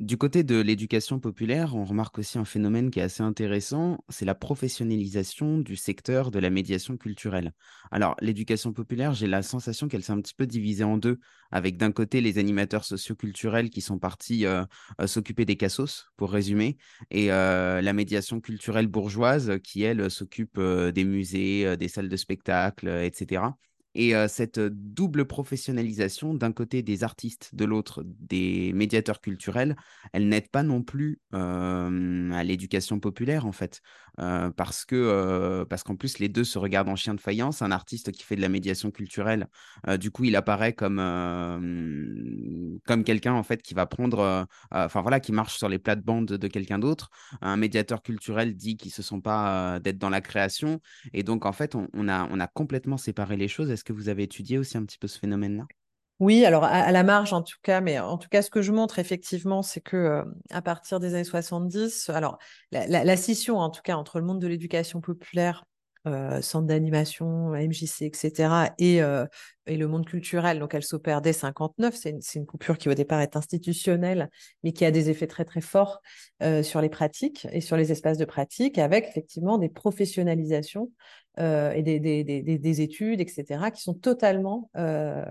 [0.00, 4.24] Du côté de l'éducation populaire, on remarque aussi un phénomène qui est assez intéressant, c'est
[4.24, 7.52] la professionnalisation du secteur de la médiation culturelle.
[7.90, 11.76] Alors, l'éducation populaire, j'ai la sensation qu'elle s'est un petit peu divisée en deux, avec
[11.76, 14.64] d'un côté les animateurs socioculturels qui sont partis euh,
[15.02, 16.78] euh, s'occuper des cassos, pour résumer,
[17.10, 22.88] et euh, la médiation culturelle bourgeoise qui, elle, s'occupe des musées, des salles de spectacle,
[22.88, 23.42] etc.
[23.94, 29.76] Et cette double professionnalisation, d'un côté des artistes, de l'autre des médiateurs culturels,
[30.12, 33.80] elle n'aide pas non plus à l'éducation populaire, en fait.
[34.16, 37.62] parce que parce qu'en plus, les deux se regardent en chien de faïence.
[37.62, 39.48] Un artiste qui fait de la médiation culturelle,
[39.98, 40.98] du coup, il apparaît comme,
[42.86, 44.46] comme quelqu'un, en fait, qui va prendre...
[44.70, 47.10] Enfin, voilà, qui marche sur les plates-bandes de quelqu'un d'autre.
[47.40, 50.80] Un médiateur culturel dit qu'ils ne se sent pas d'être dans la création.
[51.12, 53.70] Et donc, en fait, on, a, on a complètement séparé les choses.
[53.80, 55.64] Est-ce que vous avez étudié aussi un petit peu ce phénomène-là?
[56.18, 58.72] Oui, alors à, la marge en tout cas, mais en tout cas, ce que je
[58.72, 62.36] montre effectivement, c'est que euh, à partir des années 70, alors
[62.72, 65.64] la, scission en tout cas entre le monde de l'éducation populaire
[66.06, 69.24] euh, centre d'animation, MJC, etc., et, euh,
[69.70, 70.58] et, le monde culturel.
[70.58, 71.94] Donc, elle s'opère dès 59.
[71.94, 74.30] C'est une, coupure qui, au départ, est institutionnelle,
[74.62, 76.00] mais qui a des effets très, très forts
[76.42, 80.90] euh, sur les pratiques et sur les espaces de pratique, avec effectivement des professionnalisations
[81.38, 85.22] euh, et des, des, des, des, études, etc., qui sont totalement euh,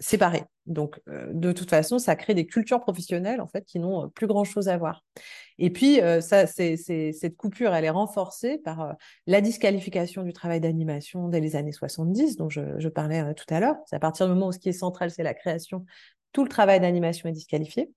[0.00, 0.44] séparées.
[0.66, 4.68] Donc, de toute façon, ça crée des cultures professionnelles, en fait, qui n'ont plus grand-chose
[4.68, 5.04] à voir.
[5.58, 11.40] Et puis, ça, cette coupure, elle est renforcée par la disqualification du travail d'animation dès
[11.40, 13.73] les années 70, dont je, parlais tout à l'heure.
[13.86, 15.84] C'est à partir du moment où ce qui est central, c'est la création,
[16.32, 17.92] tout le travail d'animation est disqualifié.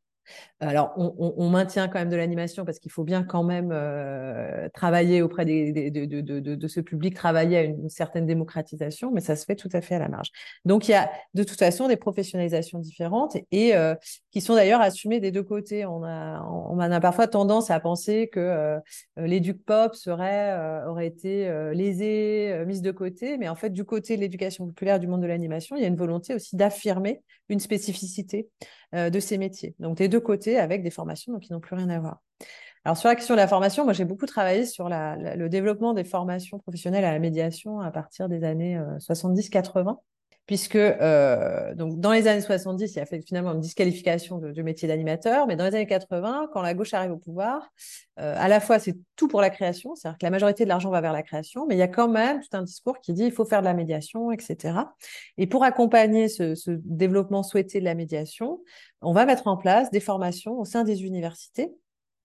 [0.60, 5.22] Alors, on, maintient quand même de l'animation parce qu'il faut bien quand même euh, travailler
[5.22, 9.82] auprès de, ce public, travailler à une, certaine démocratisation, mais ça se fait tout à
[9.82, 10.32] fait à la marge.
[10.66, 13.94] Donc, il y a de toute façon des professionnalisations différentes et euh,
[14.32, 15.86] qui sont d'ailleurs assumées des deux côtés.
[15.86, 18.80] On a, parfois tendance à penser que euh,
[19.16, 24.66] l'éduc pop aurait été lésé, mise de côté, mais en fait, du côté de l'éducation
[24.66, 28.49] populaire, du monde de l'animation, il y a une volonté aussi d'affirmer une spécificité
[28.93, 29.75] de ces métiers.
[29.79, 32.21] Donc, des deux côtés avec des formations qui n'ont plus rien à voir.
[32.86, 36.03] Alors, sur la question de la formation, moi, j'ai beaucoup travaillé sur le développement des
[36.03, 39.97] formations professionnelles à la médiation à partir des années 70-80.
[40.47, 44.88] Puisque euh, donc dans les années 70, il y a finalement une disqualification du métier
[44.88, 47.69] d'animateur, mais dans les années 80, quand la gauche arrive au pouvoir,
[48.19, 50.89] euh, à la fois c'est tout pour la création, c'est-à-dire que la majorité de l'argent
[50.89, 53.25] va vers la création, mais il y a quand même tout un discours qui dit
[53.25, 54.79] il faut faire de la médiation, etc.
[55.38, 58.62] Et pour accompagner ce développement souhaité de la médiation,
[59.01, 61.75] on va mettre en place des formations au sein des universités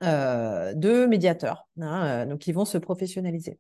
[0.03, 3.59] euh, de médiateurs, hein, euh, donc ils vont se professionnaliser.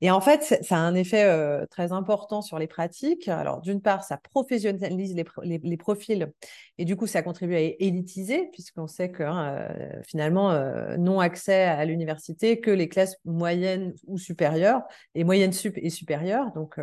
[0.00, 3.28] Et en fait, ça a un effet euh, très important sur les pratiques.
[3.28, 6.32] Alors, d'une part, ça professionnalise les, profils
[6.78, 9.68] et du coup, ça contribue à élitiser, puisqu'on sait que hein,
[10.06, 10.52] finalement,
[10.98, 14.82] non accès à l'université que les classes moyennes ou supérieures,
[15.14, 16.52] et moyennes sup et supérieures.
[16.52, 16.80] Donc,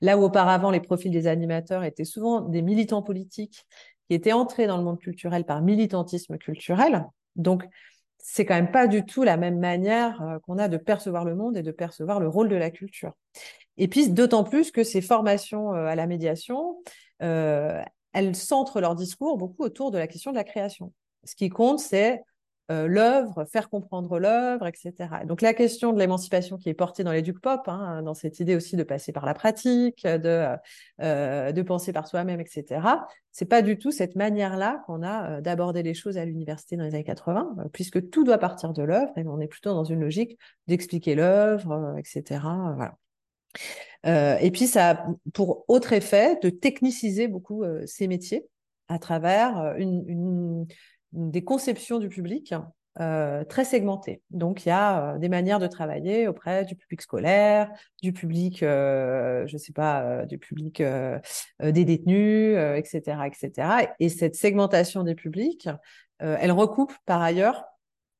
[0.00, 3.66] là où auparavant, les profils des animateurs étaient souvent des militants politiques
[4.08, 7.06] qui étaient entrés dans le monde culturel par militantisme culturel.
[7.36, 7.64] Donc,
[8.22, 11.34] c'est quand même pas du tout la même manière euh, qu'on a de percevoir le
[11.34, 13.12] monde et de percevoir le rôle de la culture.
[13.76, 16.78] Et puis, d'autant plus que ces formations euh, à la médiation,
[17.22, 17.82] euh,
[18.12, 20.92] elles centrent leur discours beaucoup autour de la question de la création.
[21.24, 22.22] Ce qui compte, c'est
[22.72, 24.94] euh, l'œuvre, faire comprendre l'œuvre, etc.
[25.26, 28.56] donc la question de l'émancipation qui est portée dans l'éduc pop, hein, dans cette idée
[28.56, 30.46] aussi de passer par la pratique, de,
[31.02, 32.80] euh, de penser par soi-même, etc.
[33.30, 36.84] C'est pas du tout cette manière-là qu'on a euh, d'aborder les choses à l'université dans
[36.84, 40.00] les années 80, puisque tout doit partir de l'œuvre et on est plutôt dans une
[40.00, 42.40] logique d'expliquer l'œuvre, etc.
[44.04, 48.46] Et puis ça a pour autre effet de techniciser beaucoup ces métiers
[48.88, 50.66] à travers une
[51.12, 52.54] des conceptions du public
[53.00, 54.20] euh, très segmentées.
[54.30, 57.70] Donc, il y a euh, des manières de travailler auprès du public scolaire,
[58.02, 63.92] du public, euh, je ne sais pas, du public des détenus, etc., etc.
[63.98, 65.68] Et cette segmentation des publics,
[66.18, 67.64] elle recoupe par ailleurs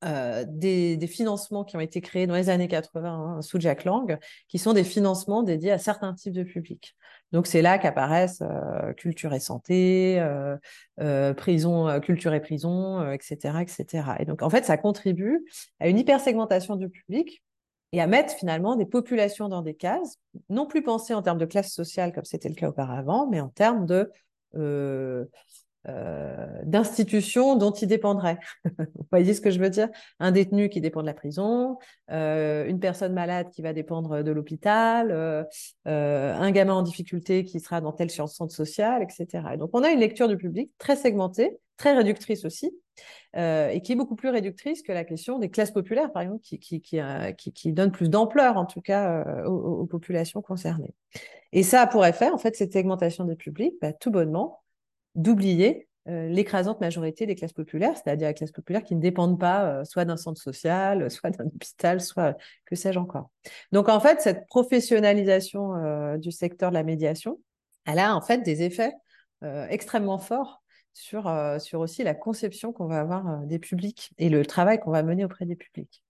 [0.03, 4.59] des, financements qui ont été créés dans les années 80 hein, sous Jack Lang, qui
[4.59, 6.97] sont des financements dédiés à certains types de publics.
[7.33, 10.57] Donc c'est là qu'apparaissent euh, culture et santé, euh,
[11.01, 14.05] euh, prison, culture et prison, etc., etc.
[14.19, 15.45] Et donc en fait, ça contribue
[15.81, 17.43] à une hypersegmentation du public
[17.93, 20.17] et à mettre finalement des populations dans des cases,
[20.49, 23.49] non plus pensées en termes de classe sociale comme c'était le cas auparavant, mais en
[23.49, 24.11] termes de
[24.57, 25.25] euh,
[25.85, 28.39] d'institutions dont il dépendrait.
[28.79, 29.89] Vous voyez ce que je veux dire?
[30.21, 31.79] Un détenu qui dépend de la prison,
[32.11, 35.45] euh, une personne malade qui va dépendre de l'hôpital, euh,
[35.87, 39.45] un gamin en difficulté qui sera dans tel centre social, etc.
[39.55, 42.73] Et donc on a une lecture du public très segmentée, très réductrice aussi,
[43.35, 46.61] et qui est beaucoup plus réductrice que la question des classes populaires, par exemple, qui,
[46.61, 50.95] qui, qui, qui donne plus d'ampleur, en tout cas, aux, populations concernées.
[51.53, 54.63] Et ça a pour effet, en fait, cette segmentation des publics, bah, tout bonnement,
[55.15, 59.67] d'oublier euh, l'écrasante majorité des classes populaires, c'est-à-dire les classes populaires qui ne dépendent pas
[59.67, 63.31] euh, soit d'un centre social, soit d'un hôpital, soit que sais-je encore.
[63.71, 67.41] Donc en fait, cette professionnalisation euh, du secteur de la médiation,
[67.85, 68.93] elle a en fait des effets
[69.71, 74.79] extrêmement forts sur, sur aussi la conception qu'on va avoir des publics et le travail
[74.79, 76.05] qu'on va mener auprès des publics.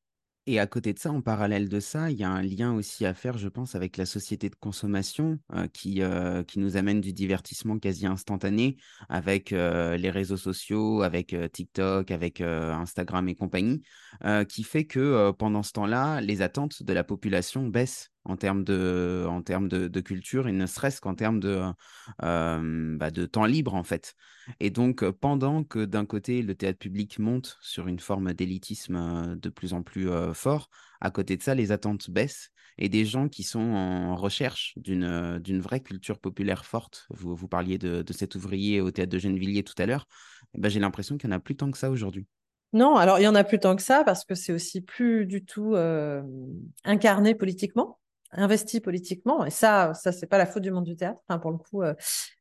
[0.46, 3.06] Et à côté de ça, en parallèle de ça, il y a un lien aussi
[3.06, 7.00] à faire, je pense, avec la société de consommation euh, qui, euh, qui nous amène
[7.00, 8.76] du divertissement quasi instantané
[9.08, 13.82] avec euh, les réseaux sociaux, avec TikTok, avec Instagram et compagnie,
[14.48, 19.26] qui fait que pendant ce temps-là, les attentes de la population baissent en termes de,
[19.28, 21.62] en termes de, culture et ne serait-ce qu'en termes de,
[22.18, 24.14] bah, de temps libre en fait.
[24.60, 29.48] Et donc pendant que d'un côté le théâtre public monte sur une forme d'élitisme de
[29.48, 33.42] plus en plus fort, à côté de ça les attentes baissent et des gens qui
[33.42, 38.90] sont en recherche d'une, vraie culture populaire forte, vous, vous parliez de, cet ouvrier au
[38.90, 40.06] théâtre de Gennevilliers tout à l'heure,
[40.54, 42.26] ben, j'ai l'impression qu'il n'y en a plus tant que ça aujourd'hui.
[42.72, 45.26] Non, alors il y en a plus tant que ça parce que c'est aussi plus
[45.26, 45.76] du tout
[46.84, 47.98] incarné politiquement
[48.32, 49.44] investi politiquement.
[49.44, 51.20] Et ça, ça c'est pas la faute du monde du théâtre.
[51.28, 51.94] Enfin, pour le coup, euh,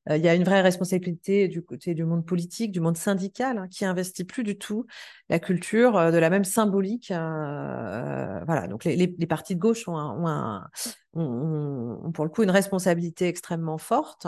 [0.09, 3.57] euh, il y a une vraie responsabilité du côté du monde politique, du monde syndical,
[3.57, 4.85] hein, qui investit plus du tout
[5.29, 7.09] la culture euh, de la même symbolique.
[7.09, 8.67] voilà.
[8.67, 10.69] Donc les, les, partis de gauche ont, un,
[11.13, 14.27] ont, pour le coup une responsabilité extrêmement forte.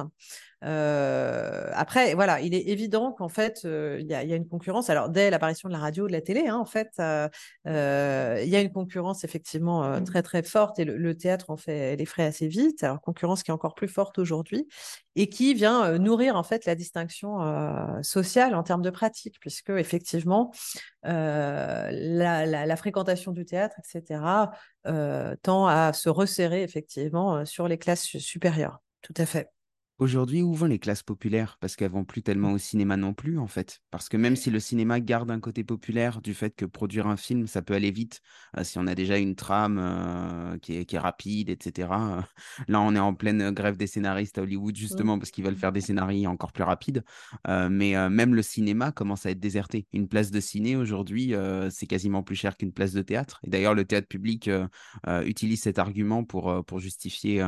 [0.65, 4.89] Euh, après, voilà, il est évident qu'en fait, euh, il y, a une concurrence.
[4.89, 8.55] Alors, dès l'apparition de la radio, de la télé, hein, en fait, euh, il y
[8.55, 10.03] a une concurrence effectivement mmh.
[10.05, 12.83] très très forte et le, théâtre en fait les frais assez vite.
[12.83, 14.67] Alors, concurrence qui est encore plus forte aujourd'hui
[15.15, 17.39] et qui vient nourrir en fait la distinction
[18.01, 20.51] sociale en termes de pratique, puisque effectivement,
[21.03, 24.21] la, fréquentation du théâtre, etc.,
[25.41, 28.79] tend à se resserrer effectivement sur les classes supérieures.
[29.01, 29.52] Tout à fait.
[29.99, 31.57] Aujourd'hui, où vont les classes populaires?
[31.61, 33.79] Parce qu'elles vont plus tellement au cinéma non plus, en fait.
[33.91, 37.15] Parce que même si le cinéma garde un côté populaire du fait que produire un
[37.15, 38.19] film, ça peut aller vite,
[38.57, 41.89] euh, si on a déjà une trame euh, qui est, qui est rapide, etc.
[41.91, 42.21] Euh,
[42.67, 45.71] là, on est en pleine grève des scénaristes à Hollywood, justement, parce qu'ils veulent faire
[45.71, 47.03] des scénarios encore plus rapides.
[47.47, 49.87] Mais même le cinéma commence à être déserté.
[49.93, 51.33] Une place de ciné, aujourd'hui,
[51.69, 53.39] c'est quasiment plus cher qu'une place de théâtre.
[53.43, 54.49] Et d'ailleurs, le théâtre public
[55.23, 57.43] utilise cet argument pour, pour justifier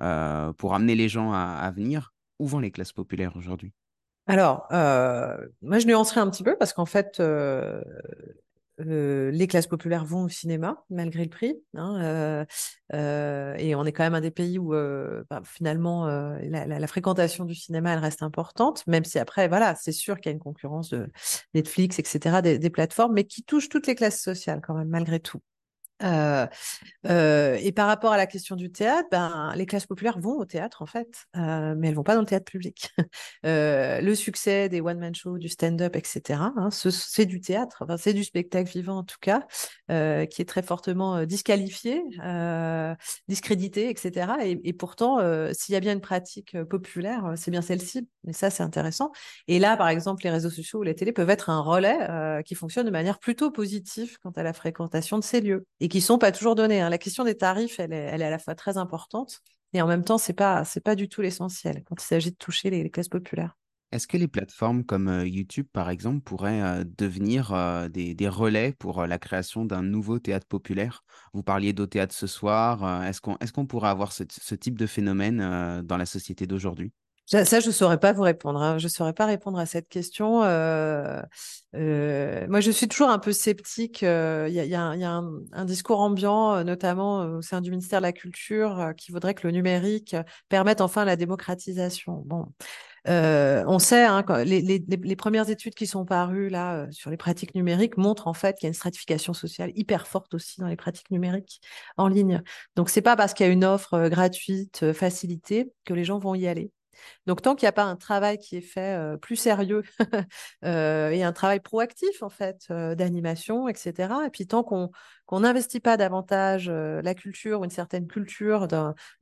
[0.00, 2.12] euh, pour amener les gens à, venir.
[2.40, 3.72] Où vont les classes populaires aujourd'hui?
[4.26, 7.80] Alors, euh, moi, je nuancerais un petit peu parce qu'en fait, euh,
[8.78, 11.54] les classes populaires vont au cinéma malgré le prix.
[11.76, 12.44] hein,
[12.92, 17.92] et on est quand même un des pays où bah, finalement la fréquentation du cinéma
[17.92, 21.08] elle reste importante, même si après voilà, c'est sûr qu'il y a une concurrence de
[21.54, 25.20] Netflix, etc., des, des plateformes, mais qui touche toutes les classes sociales quand même malgré
[25.20, 25.40] tout.
[26.02, 26.46] Euh,
[27.06, 30.44] euh, et par rapport à la question du théâtre, ben, les classes populaires vont au
[30.44, 32.90] théâtre en fait, euh, mais elles vont pas dans le théâtre public.
[33.44, 38.12] Le succès des one-man shows, du stand-up, etc., hein, ce- c'est du théâtre, enfin, c'est
[38.12, 39.46] du spectacle vivant en tout cas,
[39.88, 42.02] qui est très fortement disqualifié,
[43.28, 44.32] discrédité, etc.
[44.44, 45.18] Et, pourtant,
[45.52, 48.08] s'il y a bien une pratique populaire, c'est bien celle-ci.
[48.26, 49.12] Et ça, c'est intéressant.
[49.48, 52.54] Et là, par exemple, les réseaux sociaux ou la télé peuvent être un relais qui
[52.54, 56.32] fonctionne de manière plutôt positive quant à la fréquentation de ces lieux qui sont pas
[56.32, 56.80] toujours donnés.
[56.80, 56.90] hein.
[56.90, 59.42] La question des tarifs, elle est, elle est à la fois très importante
[59.74, 62.68] et en même temps, c'est pas, pas du tout l'essentiel quand il s'agit de toucher
[62.68, 63.56] les, classes populaires.
[63.92, 68.74] Est-ce que les plateformes comme euh, YouTube, par exemple, pourraient euh, devenir euh, des, relais
[68.76, 71.04] pour la création d'un nouveau théâtre populaire?
[71.32, 73.04] Vous parliez d'au théâtre ce soir.
[73.04, 74.24] est-ce qu'on est-ce qu'on pourrait avoir ce,
[74.56, 76.90] type de phénomène dans la société d'aujourd'hui?
[77.26, 78.60] Ça, je ne saurais pas vous répondre.
[78.60, 78.76] hein.
[78.76, 80.42] Je ne saurais pas répondre à cette question.
[80.44, 81.22] Euh,
[81.74, 84.02] euh, moi, je suis toujours un peu sceptique.
[84.02, 87.38] Euh, Il y a, y a un, y a un- discours ambiant, euh, notamment euh,
[87.38, 90.14] au sein du ministère de la Culture, qui voudrait que le numérique
[90.50, 92.22] permette enfin la démocratisation.
[92.26, 92.46] Bon,
[93.06, 97.54] on sait, hein, les, les- les- premières études qui sont parues là sur les pratiques
[97.54, 100.76] numériques montrent en fait qu'il y a une stratification sociale hyper forte aussi dans les
[100.76, 101.60] pratiques numériques
[101.96, 102.42] en ligne.
[102.76, 106.34] Donc, c'est pas parce qu'il y a une offre gratuite, facilitée, que les gens vont
[106.34, 106.70] y aller.
[107.26, 109.82] Donc, tant qu'il n'y a pas un travail qui est fait plus sérieux
[110.62, 114.90] et un travail proactif, en fait, d'animation, etc., et puis tant qu'on
[115.32, 118.68] n'investit pas davantage la culture ou une certaine culture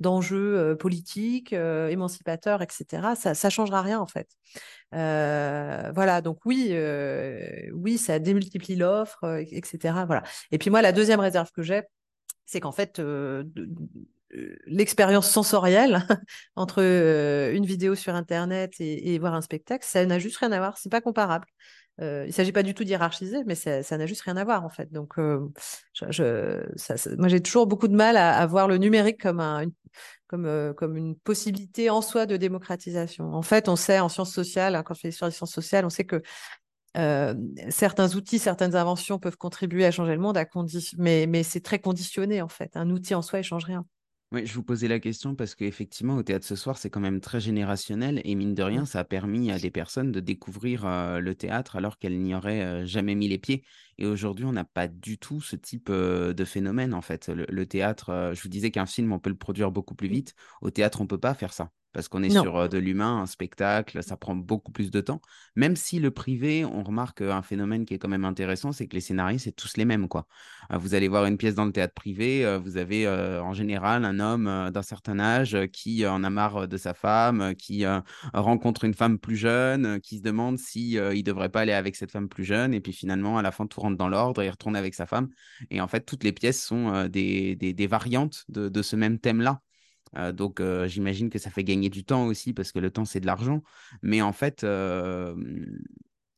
[0.01, 4.29] d'enjeux politiques, émancipateurs, etc., ça ne changera rien, en fait.
[4.93, 6.75] Voilà, donc oui,
[7.73, 10.05] oui, ça démultiplie l'offre, etc.
[10.07, 10.23] Voilà.
[10.51, 11.83] Et puis moi, la deuxième réserve que j'ai,
[12.47, 13.01] c'est qu'en fait,
[14.67, 16.07] l'expérience sensorielle
[16.57, 20.59] entre euh, une vidéo sur Internet et, voir un spectacle, ça n'a juste rien à
[20.59, 20.79] voir.
[20.79, 21.47] C'est pas comparable.
[22.01, 24.65] Euh, il ne s'agit pas du tout d'hiérarchiser, mais ça n'a juste rien à voir
[24.65, 24.91] en fait.
[24.91, 25.47] Donc, euh,
[26.01, 29.73] moi, j'ai toujours beaucoup de mal à, voir le numérique comme un, une,
[30.27, 33.35] comme, comme une possibilité en soi de démocratisation.
[33.35, 35.85] En fait, on sait en sciences sociales, hein, quand je fais l'histoire des sciences sociales,
[35.85, 36.23] on sait que
[37.71, 40.47] certains outils, certaines inventions peuvent contribuer à changer le monde, à
[40.99, 42.75] mais, mais c'est très conditionné en fait.
[42.77, 43.85] Un outil en soi, il change rien.
[44.33, 47.21] Oui, je vous posais la question parce qu'effectivement, au théâtre ce soir, c'est quand même
[47.21, 51.21] très générationnel et mine de rien, ça a permis à des personnes de découvrir euh,
[51.21, 53.63] le théâtre alors qu'elles n'y auraient euh, jamais mis les pieds.
[53.99, 57.29] Et aujourd'hui, on n'a pas du tout ce type euh, de phénomène en fait.
[57.29, 60.35] Le, le théâtre, je vous disais qu'un film, on peut le produire beaucoup plus vite.
[60.63, 62.43] Au théâtre, on peut pas faire ça parce qu'on est Non.
[62.43, 65.21] sur de l'humain, un spectacle, ça prend beaucoup plus de temps.
[65.57, 68.95] Même si le privé, on remarque un phénomène qui est quand même intéressant, c'est que
[68.95, 70.27] les scénarios, c'est tous les mêmes, quoi.
[70.73, 74.05] Euh, Vous allez voir une pièce dans le théâtre privé, vous avez euh, en général
[74.05, 78.01] un homme d'un certain âge qui en a marre de sa femme, qui euh,
[78.33, 81.97] rencontre une femme plus jeune, qui se demande si euh, il devrait pas aller avec
[81.97, 84.47] cette femme plus jeune, et puis finalement à la fin tout rentre dans l'ordre et
[84.47, 85.29] il retourne avec sa femme.
[85.71, 89.19] Et en fait, toutes les pièces sont des, des, des variantes de, de ce même
[89.19, 89.61] thème-là.
[90.17, 93.05] Euh, donc, euh, j'imagine que ça fait gagner du temps aussi parce que le temps,
[93.05, 93.63] c'est de l'argent.
[94.03, 95.35] Mais en fait, euh,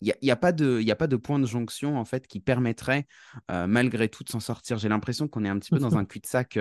[0.00, 2.04] il n'y a, y a pas de, y a pas de point de jonction en
[2.04, 3.06] fait qui permettrait
[3.48, 4.78] malgré tout de s'en sortir.
[4.78, 6.58] J'ai l'impression qu'on est un petit peu dans un cul-de-sac.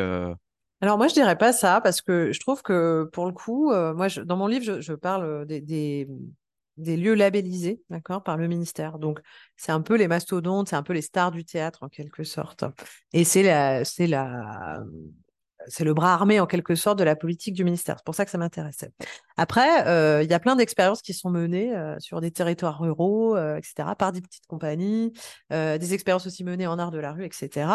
[0.82, 4.08] Alors moi, je dirais pas ça parce que je trouve que pour le coup, moi,
[4.08, 6.08] je- dans mon livre, je, je parle des, des,
[6.78, 9.00] des lieux labellisés, d'accord, par le ministère.
[9.00, 9.20] Donc,
[9.56, 12.66] c'est un peu les mastodontes, c'est un peu les stars du théâtre en quelque sorte.
[13.14, 14.84] Et c'est la, c'est la,
[15.68, 17.96] c'est le bras armé en quelque sorte de la politique du ministère.
[17.98, 18.92] C'est pour ça que ça m'intéressait.
[19.38, 23.36] Après, euh, il y a plein d'expériences qui sont menées euh, sur des territoires ruraux,
[23.36, 25.14] euh, etc., par des petites compagnies,
[25.50, 27.68] des expériences aussi menées en art de la rue, etc.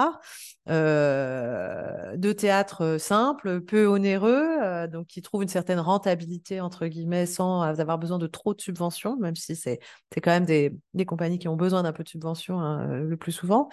[0.66, 7.98] De théâtre simple, peu onéreux, donc qui trouvent une certaine rentabilité entre guillemets sans avoir
[7.98, 9.80] besoin de trop de subventions, même si c'est
[10.22, 13.32] quand même des, des compagnies qui ont besoin d'un peu de subventions hein, le plus
[13.32, 13.68] souvent.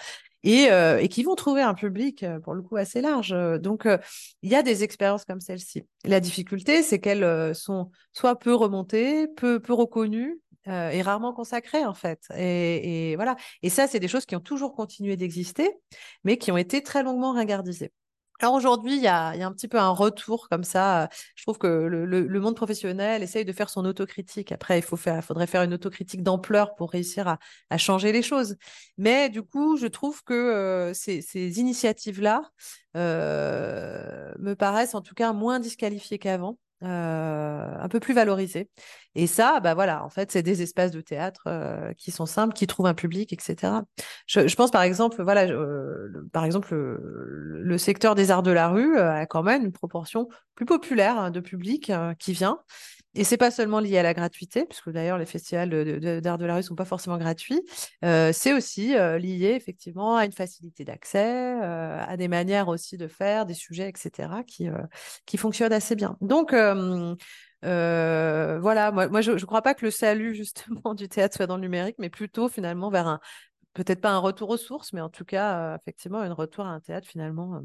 [0.46, 0.70] Et,
[1.02, 3.36] et, qui vont trouver un public pour le coup assez large.
[3.60, 3.88] Donc,
[4.42, 5.84] il y a des expériences comme celle-ci.
[6.06, 11.86] La difficulté, c'est qu'elles sont soit peu remontées, peu, peu reconnues, euh, et rarement consacrées
[11.86, 12.24] en fait.
[12.36, 13.36] Et, et voilà.
[13.62, 15.70] Et ça, c'est des choses qui ont toujours continué d'exister,
[16.24, 17.92] mais qui ont été très longuement ringardisées.
[18.42, 21.10] Alors aujourd'hui, il y a, un petit peu un retour comme ça.
[21.36, 24.52] Je trouve que le, monde professionnel essaye de faire son autocritique.
[24.52, 27.38] Après, il faudrait faire une autocritique d'ampleur pour réussir
[27.70, 28.58] à, changer les choses.
[28.98, 32.52] Mais du coup, je trouve que ces, initiatives-là
[32.96, 36.58] me paraissent en tout cas moins disqualifiées qu'avant.
[36.84, 38.70] Euh, un peu plus valorisé.
[39.16, 42.54] Et ça, bah voilà, en fait, c'est des espaces de théâtre euh, qui sont simples,
[42.54, 43.84] qui trouvent un public, etc.
[44.28, 48.68] Je, je pense par exemple, voilà, euh, par exemple, le, secteur des arts de la
[48.68, 52.60] rue a quand même une proportion plus populaire hein, de public qui vient.
[53.16, 55.70] Et c'est pas seulement lié à la gratuité, puisque d'ailleurs les festivals
[56.22, 57.62] d'art de, la rue sont pas forcément gratuits.
[58.04, 61.26] Euh, c'est aussi euh, lié effectivement à une facilité d'accès,
[61.64, 64.68] euh, à des manières aussi de faire, des sujets, etc., qui
[65.26, 66.18] qui fonctionnent assez bien.
[66.20, 67.16] Donc voilà,
[68.92, 71.62] moi, moi je ne crois pas que le salut justement du théâtre soit dans le
[71.62, 73.20] numérique, mais plutôt finalement vers un
[73.74, 76.80] peut-être pas un retour aux sources, mais en tout cas effectivement un retour à un
[76.82, 77.62] théâtre finalement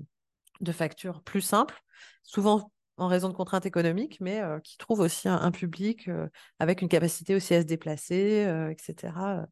[0.61, 1.83] de facture plus simple,
[2.23, 2.71] souvent
[3.01, 6.29] en raison de contraintes économiques, mais euh, qui trouvent aussi un, public euh,
[6.59, 9.47] avec une capacité aussi à se déplacer, euh, etc.,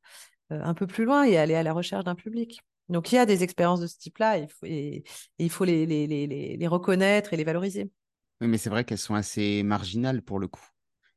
[0.50, 2.62] un peu plus loin et aller à la recherche d'un public.
[2.88, 5.04] Donc il y a des expériences de ce type-là et, et,
[5.38, 7.90] il faut les, les, les, les, reconnaître et les valoriser.
[8.40, 10.66] Oui, mais c'est vrai qu'elles sont assez marginales pour le coup.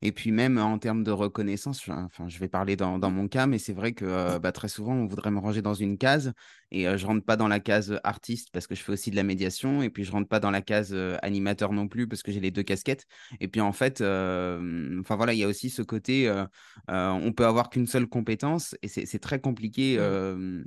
[0.02, 3.46] Et puis même en termes de reconnaissance, enfin, je vais parler dans, dans mon cas,
[3.46, 6.34] mais c'est vrai que euh, bah, très souvent, on voudrait me ranger dans une case
[6.72, 9.16] et euh, je rentre pas dans la case artiste parce que je fais aussi de
[9.16, 12.24] la médiation et puis je rentre pas dans la case euh, animateur non plus parce
[12.24, 13.06] que j'ai les deux casquettes.
[13.40, 16.32] Et puis en fait, enfin voilà, il y a aussi ce côté,
[16.88, 19.98] on peut avoir qu'une seule compétence et c'est très compliqué.
[20.00, 20.66] Mmh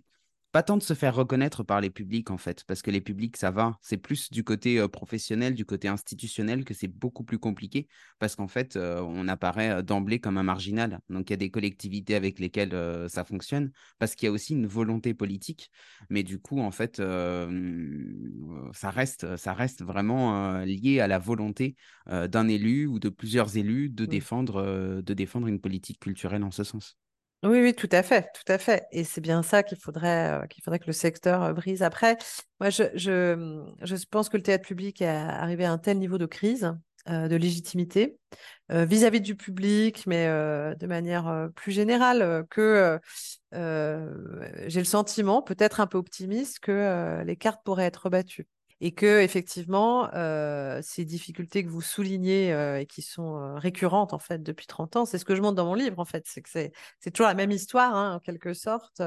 [0.55, 3.37] pas tant de se faire reconnaître par les publics en fait, parce que les publics
[3.37, 7.41] ça va, c'est plus du côté euh, professionnel, du côté institutionnel que c'est beaucoup plus
[7.41, 7.89] compliqué,
[8.21, 11.01] parce qu'en fait euh, on apparaît d'emblée comme un marginal.
[11.09, 12.73] Donc il y a des collectivités avec lesquelles
[13.09, 15.73] ça fonctionne, parce qu'il y a aussi une volonté politique,
[16.09, 17.03] mais du coup en fait
[18.73, 21.75] ça reste, ça reste vraiment lié à la volonté
[22.07, 26.63] d'un élu ou de plusieurs élus de défendre, de défendre une politique culturelle en ce
[26.63, 26.97] sens.
[27.45, 28.87] Oui, oui, tout à fait, tout à fait.
[28.91, 31.83] Et c'est bien ça qu'il faudrait, euh, qu'il faudrait que le secteur euh, brise.
[31.83, 32.17] Après,
[32.59, 35.99] moi, je, je, mmh, je, pense que le théâtre public est arrivé à un tel
[35.99, 36.73] niveau de crise,
[37.11, 38.19] euh, de légitimité,
[38.71, 42.99] vis-à-vis du public, mais de manière plus générale, que
[43.53, 48.47] j'ai le sentiment, peut-être un peu optimiste, que les cartes pourraient être battues
[48.85, 54.13] et que effectivement euh, ces difficultés que vous soulignez euh, et qui sont euh, récurrentes
[54.13, 56.25] en fait depuis 30 ans, c'est ce que je montre dans mon livre en fait,
[56.27, 56.71] c'est que c'est,
[57.11, 59.01] toujours la même histoire hein, en quelque sorte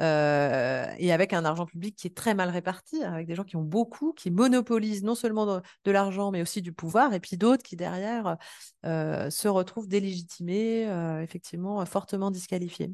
[0.00, 3.62] et avec un argent public qui est très mal réparti, avec des gens qui ont
[3.62, 7.76] beaucoup, qui monopolisent non seulement de, l'argent mais aussi du pouvoir et puis d'autres qui
[7.76, 8.36] derrière
[8.82, 10.88] se retrouvent délégitimés,
[11.22, 12.90] effectivement fortement disqualifiés.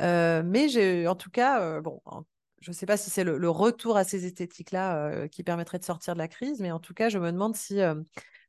[0.00, 2.02] mais j'ai en tout cas, bon,
[2.66, 5.84] je ne sais pas si c'est le, retour à ces esthétiques-là euh, qui permettrait de
[5.84, 7.94] sortir de la crise, mais en tout cas, je me demande si euh,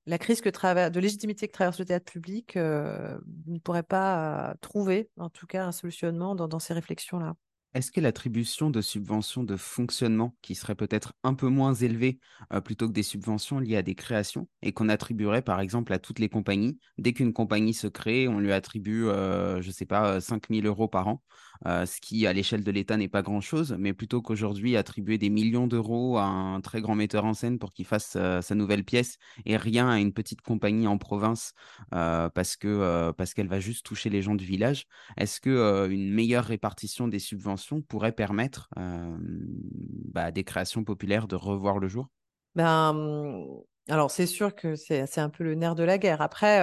[0.07, 3.15] la crise de légitimité que traverse le théâtre public euh,
[3.45, 7.36] ne pourrait pas trouver, en tout cas, un solutionnement dans ces réflexions-là.
[7.76, 12.18] Est-ce que l'attribution de subventions de fonctionnement qui seraient peut-être un peu moins élevées
[12.53, 15.99] euh, plutôt que des subventions liées à des créations et qu'on attribuerait par exemple à
[15.99, 20.20] toutes les compagnies Dès qu'une compagnie se crée, on lui attribue, je ne sais pas,
[20.20, 21.22] 5 000 euros par an,
[21.66, 25.68] ce qui à l'échelle de l'État n'est pas grand-chose, mais plutôt qu'aujourd'hui attribuer des millions
[25.68, 29.58] d'euros à un très grand metteur en scène pour qu'il fasse sa nouvelle pièce et
[29.58, 31.53] rien à une petite compagnie en province
[31.89, 34.86] parce qu'elle va juste toucher les gens du village,
[35.18, 41.80] est-ce que une meilleure répartition des subventions pourrait permettre bah, des créations populaires de revoir
[41.80, 42.08] le jour?
[42.55, 43.45] Ben, mmh,
[43.89, 46.21] alors, c'est sûr que c'est un peu le nerf de la guerre.
[46.21, 46.57] Après,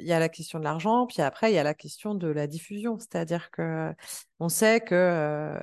[0.00, 2.28] il y a la question de l'argent, puis après, il y a la question de
[2.28, 2.98] la diffusion.
[2.98, 3.92] C'est-à-dire que
[4.40, 5.58] on sait que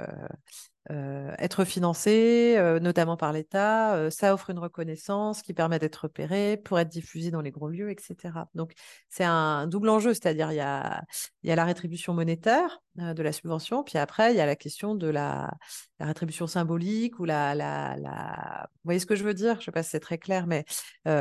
[0.89, 6.57] être financé, euh, notamment par l'État, euh, ça offre une reconnaissance qui permet d'être repéré
[6.57, 8.49] pour être diffusé dans les gros lieux, etc.
[8.53, 8.73] Donc
[9.09, 11.03] c'est un double enjeu, c'est-à-dire il y a,
[11.43, 14.93] y a la rétribution monétaire de la subvention, puis après il y a la question
[14.95, 15.51] de la,
[15.99, 19.55] la rétribution symbolique ou la, la, la, Vous voyez ce que je veux dire?
[19.55, 20.65] Je ne sais pas si c'est très clair, mais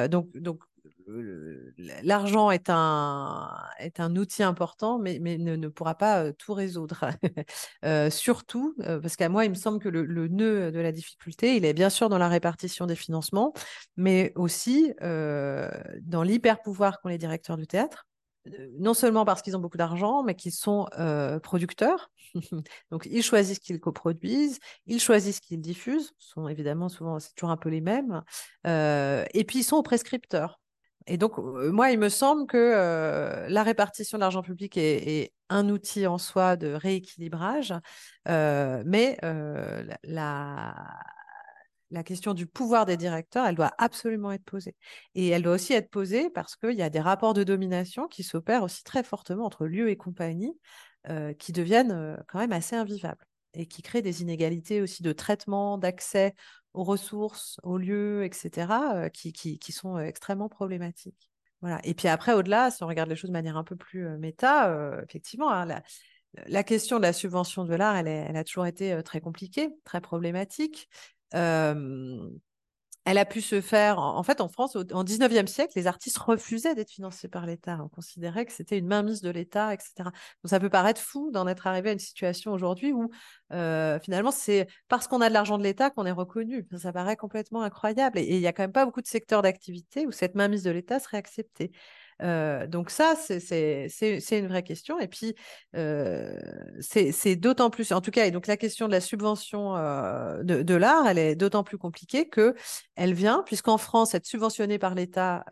[0.08, 0.60] donc, donc
[2.02, 7.10] l'argent est un, est un outil important, mais, mais ne, pourra pas tout résoudre.
[7.84, 11.64] euh, surtout, parce qu'à moi, il me semble que le, nœud de la difficulté, il
[11.64, 13.52] est bien sûr dans la répartition des financements,
[13.96, 15.70] mais aussi euh,
[16.02, 18.06] dans l'hyper-pouvoir qu'ont les directeurs du théâtre.
[18.78, 20.86] non seulement parce qu'ils ont beaucoup d'argent, mais qu'ils sont
[21.42, 22.10] producteurs.
[22.90, 26.12] Donc, ils choisissent qu'ils coproduisent, ils choisissent qu'ils diffusent.
[26.18, 28.22] Ce sont évidemment souvent, c'est toujours un peu les mêmes.
[28.64, 30.61] et puis, ils sont aux prescripteurs.
[31.06, 36.06] Et donc, moi, il me semble que la répartition de l'argent public est, un outil
[36.06, 37.74] en soi de rééquilibrage,
[38.26, 39.18] mais
[40.04, 40.74] la,
[42.04, 44.74] question du pouvoir des directeurs, elle doit absolument être posée.
[45.14, 48.22] Et elle doit aussi être posée parce qu'il y a des rapports de domination qui
[48.22, 50.54] s'opèrent aussi très fortement entre lieux et compagnie,
[51.08, 53.24] euh, qui deviennent euh, quand même assez invivables
[53.54, 56.32] et qui créent des inégalités aussi de traitement, d'accès
[56.74, 61.30] aux ressources, aux lieux, etc., euh, qui, qui, sont extrêmement problématiques.
[61.60, 61.80] Voilà.
[61.84, 65.00] Et puis après, au-delà, si on regarde les choses de manière un peu plus méta,
[65.04, 65.82] effectivement, hein, la,
[66.46, 70.00] la, question de la subvention de l'art, elle, elle, a toujours été très compliquée, très
[70.00, 70.88] problématique
[73.04, 73.98] elle a pu se faire.
[73.98, 77.80] En, fait, en France, en 19e siècle, les artistes refusaient d'être financés par l'État.
[77.82, 79.92] On considérait que c'était une mainmise de l'État, etc.
[79.98, 80.12] Donc,
[80.46, 83.10] ça peut paraître fou d'en être arrivé à une situation aujourd'hui où,
[83.50, 86.66] finalement, c'est parce qu'on a de l'argent de l'État qu'on est reconnu.
[86.76, 88.18] Ça, paraît complètement incroyable.
[88.18, 90.70] Et il n'y a quand même pas beaucoup de secteurs d'activité où cette mainmise de
[90.70, 91.72] l'État serait acceptée.
[92.22, 93.88] Euh, donc ça, c'est
[94.30, 94.98] une vraie question.
[95.00, 95.34] Et puis,
[95.76, 96.38] euh,
[96.80, 100.74] c'est d'autant plus, en tout cas, et donc la question de la subvention euh, de,
[100.74, 102.54] l'art, elle est d'autant plus compliquée que
[102.94, 105.44] elle vient, puisqu'en France, être subventionnée par l'État,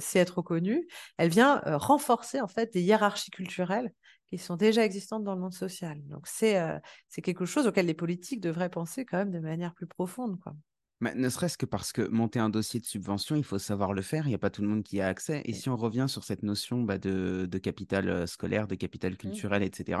[0.00, 3.92] c'est être reconnu, elle vient renforcer en fait des hiérarchies culturelles
[4.28, 5.98] qui sont déjà existantes dans le monde social.
[6.06, 6.80] Donc c'est
[7.22, 10.38] quelque chose auquel les politiques devraient penser quand même de manière plus profonde.
[10.40, 10.54] Quoi
[11.00, 14.26] ne serait-ce que parce que monter un dossier de subvention, il faut savoir le faire.
[14.26, 15.42] Il n'y a pas tout le monde qui a accès.
[15.44, 19.16] Et si on revient sur cette notion bah, de, capital scolaire, de capital mmh.
[19.16, 20.00] culturel, etc.,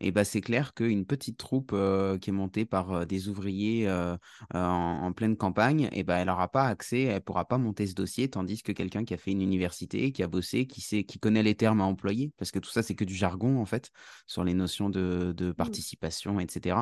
[0.00, 3.90] et bah, c'est clair qu'une petite troupe qui est montée par des ouvriers
[4.54, 7.94] en, pleine campagne, et bah, elle n'aura pas accès, elle ne pourra pas monter ce
[7.94, 11.18] dossier, tandis que quelqu'un qui a fait une université, qui a bossé, qui, sait, qui
[11.18, 13.90] connaît les termes à employer, parce que tout ça, c'est que du jargon, en fait,
[14.26, 15.54] sur les notions de, mmh.
[15.54, 16.76] participation, etc.,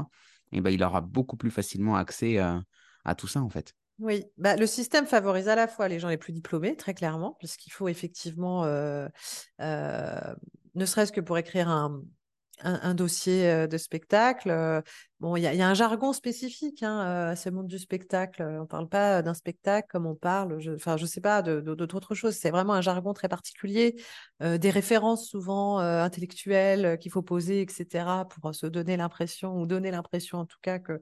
[0.52, 2.62] et bah, il aura beaucoup plus facilement accès à
[3.14, 3.74] tout ça, en fait.
[4.00, 7.36] Oui, bah, le système favorise à la fois les gens les plus diplômés, très clairement,
[7.38, 9.06] puisqu'il faut effectivement, euh,
[9.60, 10.34] euh,
[10.74, 12.02] ne serait-ce que pour écrire un,
[12.62, 14.82] un, dossier euh, de spectacle.
[15.36, 16.98] Il y, a un jargon spécifique hein,
[17.30, 18.42] à ce monde du spectacle.
[18.42, 22.14] On ne parle pas d'un spectacle comme on parle, enfin, je ne sais pas, d'autres
[22.14, 22.34] choses.
[22.34, 23.96] C'est vraiment un jargon très particulier,
[24.40, 30.38] des références souvent intellectuelles qu'il faut poser, etc., pour se donner l'impression, ou donner l'impression
[30.38, 31.00] en tout cas que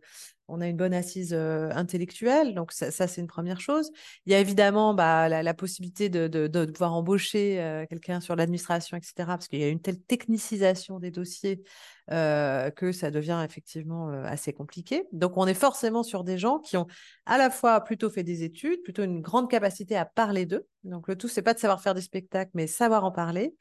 [0.49, 2.55] on a une bonne assise intellectuelle.
[2.55, 3.91] Donc, ça, c'est une première chose.
[4.27, 9.49] Il y a évidemment bah, la, possibilité de, pouvoir embaucher quelqu'un sur l'administration, etc., parce
[9.49, 11.63] qu'il y a une telle technicisation des dossiers
[12.09, 15.05] que ça devient effectivement assez compliqué.
[15.13, 16.87] Donc, on est forcément sur des gens qui ont
[17.27, 20.67] à la fois plutôt fait des études, plutôt une grande capacité à parler d'eux.
[20.85, 23.55] Donc, le tout, c'est pas de savoir faire des spectacles, mais savoir en parler.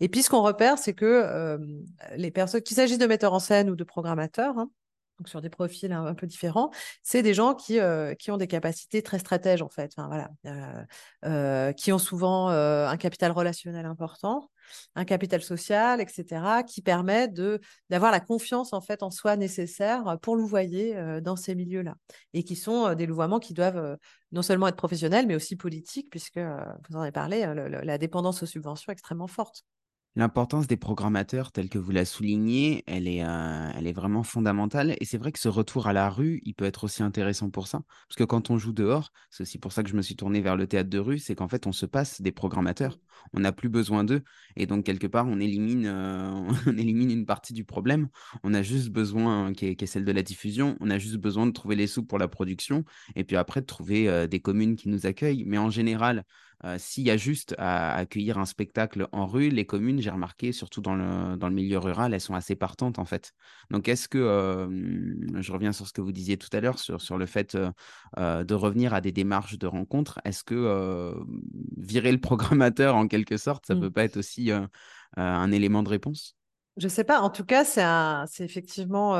[0.00, 1.58] Et puis, ce qu'on repère, c'est que
[2.16, 4.70] les personnes, qu'il s'agisse de metteurs en scène ou de programmateurs, hein,
[5.18, 6.70] donc sur des profils un, peu différents,
[7.02, 10.84] c'est des gens qui, euh, qui ont des capacités très stratèges en fait, voilà, euh,
[11.24, 14.50] euh, qui ont souvent un capital relationnel important,
[14.94, 17.28] un capital social, etc., qui permet
[17.90, 21.94] d'avoir la confiance en fait en soi nécessaire pour louvoyer dans ces milieux-là,
[22.32, 23.98] et qui sont des louvoiements qui doivent
[24.32, 27.46] non seulement être professionnels, mais aussi politiques, puisque vous en avez parlé,
[27.82, 29.64] la dépendance aux subventions est extrêmement forte.
[30.16, 34.94] L'importance des programmateurs, telle que vous la soulignez, elle est, euh, elle est vraiment fondamentale.
[35.00, 37.66] Et c'est vrai que ce retour à la rue, il peut être aussi intéressant pour
[37.66, 37.82] ça.
[38.06, 40.40] Parce que quand on joue dehors, c'est aussi pour ça que je me suis tourné
[40.40, 43.00] vers le théâtre de rue, c'est qu'en fait, on se passe des programmateurs.
[43.32, 44.22] On n'a plus besoin d'eux.
[44.54, 48.08] Et donc, quelque part, on élimine, euh, une partie du problème.
[48.44, 51.52] On a juste besoin, qui est, celle de la diffusion, on a juste besoin de
[51.52, 52.84] trouver les sous pour la production.
[53.16, 55.42] Et puis après, de trouver euh, des communes qui nous accueillent.
[55.44, 56.24] Mais en général,
[56.64, 60.50] euh, s'il y a juste à accueillir un spectacle en rue, les communes, j'ai remarqué,
[60.52, 63.32] surtout dans le, dans le milieu rural, elles sont assez partantes en fait.
[63.70, 67.02] Donc est-ce que, euh, je reviens sur ce que vous disiez tout à l'heure, sur,
[67.02, 67.56] sur le fait
[68.16, 71.14] euh, de revenir à des démarches de rencontres, est-ce que
[71.76, 73.82] virer le programmateur en quelque sorte, ça ne mmh.
[73.82, 74.50] peut pas être aussi
[75.16, 76.36] un élément de réponse?
[76.76, 79.14] Je ne sais pas, en tout cas, c'est effectivement...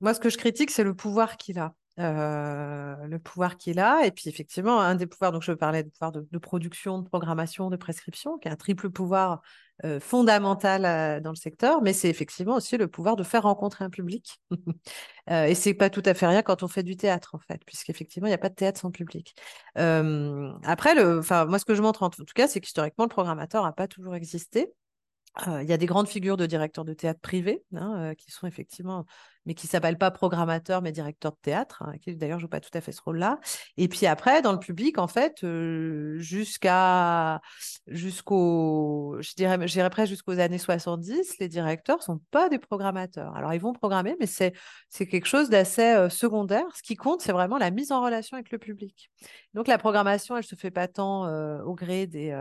[0.00, 1.74] Moi, ce que je critique, c'est le pouvoir qu'il a.
[2.00, 4.04] Euh, le pouvoir qu'il a.
[4.04, 7.70] Et puis, effectivement, un des pouvoirs, donc je parlais de pouvoir de, production, de programmation,
[7.70, 9.42] de prescription, qui est un triple pouvoir
[9.84, 13.84] euh, fondamental euh, dans le secteur, mais c'est effectivement aussi le pouvoir de faire rencontrer
[13.84, 14.40] un public.
[15.30, 18.26] et c'est pas tout à fait rien quand on fait du théâtre, en fait, puisqu'effectivement,
[18.26, 19.36] il n'y a pas de théâtre sans public.
[19.76, 23.72] après, le, moi, ce que je montre en tout cas, c'est qu'historiquement, le programmateur n'a
[23.72, 24.72] pas toujours existé.
[25.46, 29.06] il y a des grandes figures de directeurs de théâtre privés hein, qui sont effectivement
[29.46, 32.70] mais qui s'appelle pas programmateur, mais directeur de théâtre, hein, qui d'ailleurs joue pas tout
[32.74, 33.38] à fait ce rôle-là.
[33.76, 35.44] Et puis après, dans le public, en fait,
[36.18, 37.40] jusqu'à
[37.86, 43.34] jusqu'au, je dirais, je dirais presque jusqu'aux années 70, les directeurs sont pas des programmateurs.
[43.36, 44.54] Alors ils vont programmer, mais c'est
[44.88, 46.64] c'est quelque chose d'assez secondaire.
[46.74, 49.10] Ce qui compte, c'est vraiment la mise en relation avec le public.
[49.52, 51.28] Donc la programmation, elle se fait pas tant
[51.64, 52.34] au gré des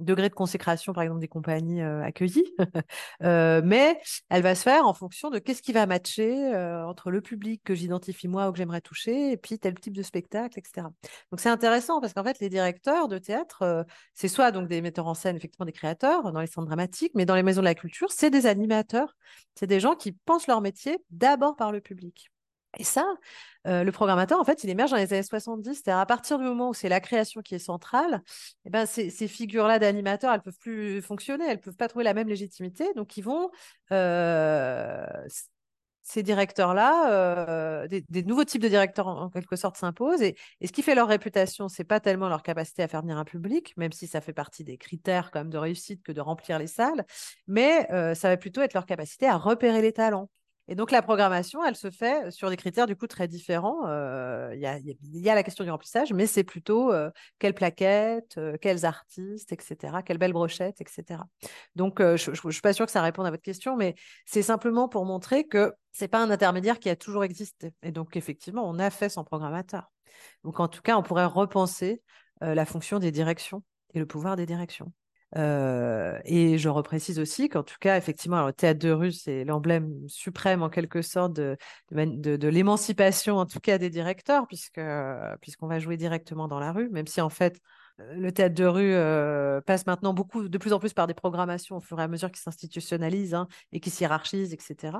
[0.00, 2.54] degrés de consécration, par exemple, des compagnies accueillies,
[3.20, 4.00] mais
[4.30, 7.62] elle va se faire en fonction de qu'est-ce qui va matcher euh, entre le public
[7.64, 10.86] que j'identifie moi ou que j'aimerais toucher et puis tel type de spectacle, etc.
[11.30, 13.84] Donc c'est intéressant parce qu'en fait, les directeurs de théâtre, euh,
[14.14, 17.26] c'est soit donc des metteurs en scène, effectivement des créateurs dans les centres dramatiques, mais
[17.26, 19.16] dans les maisons de la culture, c'est des animateurs.
[19.54, 22.30] C'est des gens qui pensent leur métier d'abord par le public.
[22.78, 23.06] Et ça,
[23.66, 25.74] euh, le programmateur, en fait, il émerge dans les années 70.
[25.74, 28.22] C'est-à-dire à partir du moment où c'est la création qui est centrale,
[28.64, 32.28] eh ben, ces, figures-là d'animateurs, elles peuvent plus fonctionner, elles peuvent pas trouver la même
[32.28, 32.92] légitimité.
[32.94, 33.50] Donc, ils vont
[36.04, 40.22] ces directeurs-là, euh, des, nouveaux types de directeurs en, quelque sorte s'imposent.
[40.22, 43.24] Et, ce qui fait leur réputation, c'est pas tellement leur capacité à faire venir un
[43.24, 46.58] public, même si ça fait partie des critères quand même de réussite que de remplir
[46.58, 47.04] les salles,
[47.46, 50.28] mais euh, ça va plutôt être leur capacité à repérer les talents.
[50.66, 53.86] Et donc la programmation, elle se fait sur des critères du coup très différents.
[53.86, 58.56] Euh, il y, a, la question du remplissage, mais c'est plutôt euh, quelles plaquettes, euh,
[58.60, 61.20] quels artistes, etc., quelles belles brochettes, etc.
[61.76, 63.94] Donc je ne suis pas sûre que ça réponde à votre question, mais
[64.24, 67.74] c'est simplement pour montrer que c'est pas un intermédiaire qui a toujours existé.
[67.82, 69.92] Et donc effectivement, on a fait son programmateur.
[70.44, 72.02] Donc en tout cas, on pourrait repenser
[72.40, 73.62] la fonction des directions
[73.94, 74.92] et le pouvoir des directions.
[75.34, 80.62] Et je reprécise aussi qu'en tout cas, effectivement, le théâtre de rue, c'est l'emblème suprême
[80.62, 81.56] en quelque sorte de,
[81.90, 84.80] de, l'émancipation, en tout cas des directeurs, puisque
[85.40, 87.60] puisqu'on va jouer directement dans la rue, même si en fait
[87.98, 91.76] le théâtre de rue euh, passe maintenant beaucoup, de plus en plus par des programmations
[91.76, 94.98] au fur et à mesure qui s'institutionnalisent hein, et qui s'hierarchisent, etc.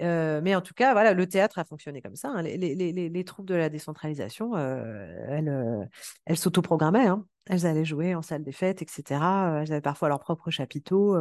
[0.00, 2.30] Euh, mais en tout cas, voilà, le théâtre a fonctionné comme ça.
[2.30, 2.42] Hein.
[2.42, 5.88] Les, troupes de la décentralisation, elles,
[6.26, 7.06] elles s'autoprogrammaient.
[7.06, 7.24] Hein.
[7.46, 9.04] Elles allaient jouer en salle des fêtes, etc.
[9.62, 11.16] Elles avaient parfois leur propre chapiteau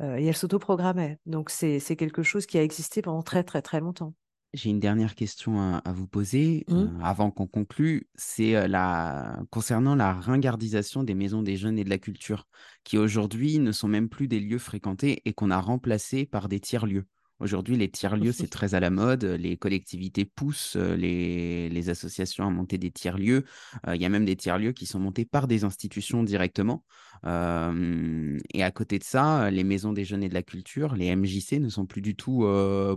[0.00, 1.18] et elles s'autoprogrammaient.
[1.26, 4.14] Donc c'est quelque chose qui a existé pendant très très très longtemps.
[4.56, 6.74] J'ai une dernière question à, vous poser mmh.
[6.74, 8.08] euh, avant qu'on conclue.
[8.14, 9.38] C'est euh, la...
[9.50, 12.48] concernant la ringardisation des maisons des jeunes et de la culture,
[12.82, 16.58] qui aujourd'hui ne sont même plus des lieux fréquentés et qu'on a remplacés par des
[16.58, 17.06] tiers-lieux.
[17.38, 19.24] Aujourd'hui, les tiers-lieux, c'est très à la mode.
[19.24, 23.44] Les collectivités poussent euh, les, associations à monter des tiers-lieux.
[23.92, 26.84] Il y a même des tiers-lieux qui sont montés par des institutions directement.
[27.24, 31.60] et à côté de ça, les maisons des jeunes et de la culture, les MJC,
[31.60, 32.44] ne sont plus du tout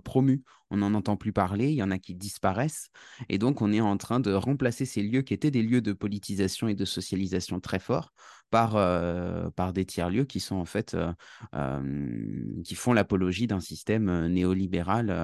[0.04, 2.90] promus on n'en entend plus parler, il y en a qui disparaissent.
[3.28, 5.94] Et donc, on est en train de remplacer ces lieux qui étaient des lieux de
[5.94, 8.14] politisation et de socialisation très forts
[8.50, 11.12] par, euh, par des tiers-lieux qui sont en fait, euh,
[11.56, 15.16] euh, qui font l'apologie d'un système néolibéral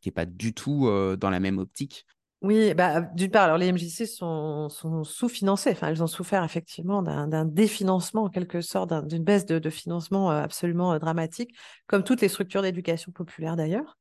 [0.00, 2.06] qui n'est pas du tout dans la même optique.
[2.40, 4.68] Oui, bah, d'une part, alors les MJC sont,
[5.04, 5.70] sous-financés.
[5.70, 10.98] Enfin, elles ont souffert effectivement d'un définancement en quelque sorte, d'une baisse de, financement absolument
[10.98, 11.54] dramatique,
[11.86, 13.96] comme toutes les structures d'éducation populaire d'ailleurs.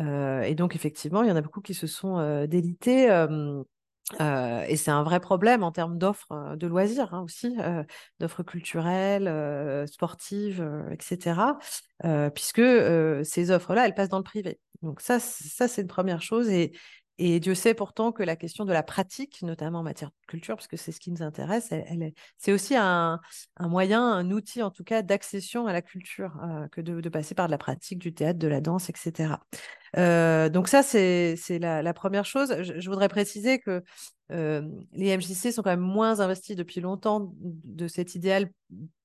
[0.00, 3.08] Et donc, effectivement, il y en a beaucoup qui se sont délités.
[4.20, 7.56] Et c'est un vrai problème en termes d'offres de loisirs hein, aussi,
[8.20, 11.58] d'offres culturelles, sportives, etc.
[12.34, 12.62] puisque
[13.24, 14.60] ces offres-là, elles passent dans le privé.
[14.82, 16.48] Donc ça, ça c'est une première chose.
[16.48, 16.72] Et,
[17.18, 20.68] et Dieu sait pourtant que la question de la pratique, notamment en matière culture, parce
[20.68, 23.20] que c'est ce qui nous intéresse, elle, c'est aussi un,
[23.60, 27.46] moyen, un outil en tout cas d'accession à la culture, euh, que de, passer par
[27.46, 29.34] de la pratique, du théâtre, de la danse, etc.
[29.96, 32.54] Euh, donc ça, c'est la, première chose.
[32.62, 33.82] je, voudrais préciser que
[34.30, 38.50] les MJC sont quand même moins investis depuis longtemps de cet idéal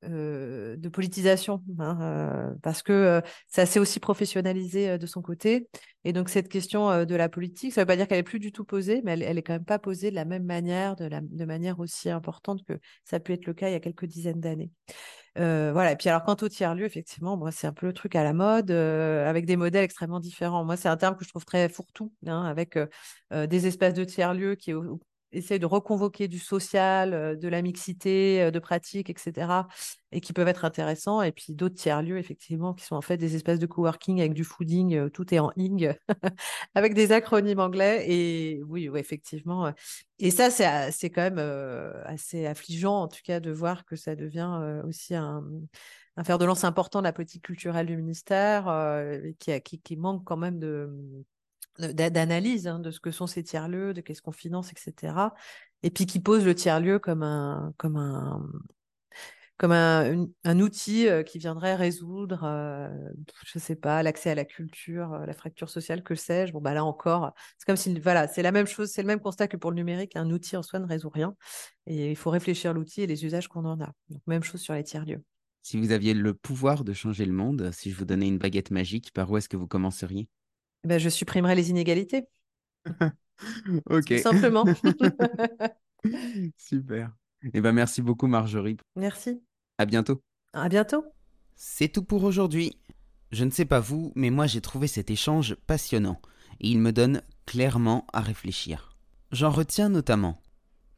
[0.03, 5.69] de politisation, hein, parce que ça s'est aussi professionnalisé de son côté.
[6.03, 8.39] Et donc cette question de la politique, ça ne veut pas dire qu'elle est plus
[8.39, 10.97] du tout posée, mais elle, elle, est quand même pas posée de la même manière,
[11.21, 14.05] de manière aussi importante que ça a pu être le cas il y a quelques
[14.05, 14.71] dizaines d'années.
[15.35, 15.91] voilà.
[15.91, 18.23] Et puis alors quant au tiers lieu, effectivement, moi c'est un peu le truc à
[18.23, 20.65] la mode, avec des modèles extrêmement différents.
[20.65, 22.77] Moi c'est un terme que je trouve très fourre-tout, hein, avec
[23.31, 24.73] des espaces de tiers lieux qui
[25.33, 29.47] essayer de reconvoquer du social, de la mixité, de pratiques, etc.,
[30.11, 31.21] et qui peuvent être intéressants.
[31.21, 34.43] Et puis d'autres tiers-lieux, effectivement, qui sont en fait des espèces de coworking avec du
[34.43, 35.93] fooding, tout est en ing,
[36.75, 38.05] avec des acronymes anglais.
[38.07, 39.73] Et oui, effectivement.
[40.19, 41.39] Et ça, c'est quand même
[42.05, 45.43] assez affligeant, en tout cas, de voir que ça devient aussi un,
[46.23, 48.65] fer de lance important de la politique culturelle du ministère,
[49.39, 50.89] qui, manque quand même de
[51.79, 55.33] d'analyse hein, de ce que sont ces tiers-lieux, de qu'est-ce qu'on finance, etc.
[55.83, 58.45] Et puis qui pose le tiers-lieu comme un, comme un,
[59.57, 62.89] comme un, outil qui viendrait résoudre,
[63.45, 66.51] je sais pas, l'accès à la culture, la fracture sociale, que sais-je.
[66.51, 69.19] Bon, bah là encore, c'est comme si, voilà, c'est la même chose, c'est le même
[69.19, 70.15] constat que pour le numérique.
[70.15, 71.35] Un outil en soi ne résout rien.
[71.85, 73.93] Et il faut réfléchir l'outil et les usages qu'on en a.
[74.09, 75.23] Donc, même chose sur les tiers-lieux.
[75.61, 78.71] Si vous aviez le pouvoir de changer le monde, si je vous donnais une baguette
[78.71, 80.27] magique, par où est-ce que vous commenceriez?
[80.83, 82.25] Ben, Je supprimerais les inégalités.
[83.89, 84.05] ok.
[84.05, 84.65] Tout simplement.
[86.57, 87.11] Super.
[87.53, 88.77] Eh ben, merci beaucoup, Marjorie.
[88.95, 89.41] Merci.
[89.77, 90.21] À bientôt.
[90.53, 91.03] À bientôt.
[91.55, 92.77] C'est tout pour aujourd'hui.
[93.31, 96.21] Je ne sais pas vous, mais moi j'ai trouvé cet échange passionnant
[96.59, 98.95] et il me donne clairement à réfléchir.
[99.31, 100.39] J'en retiens notamment,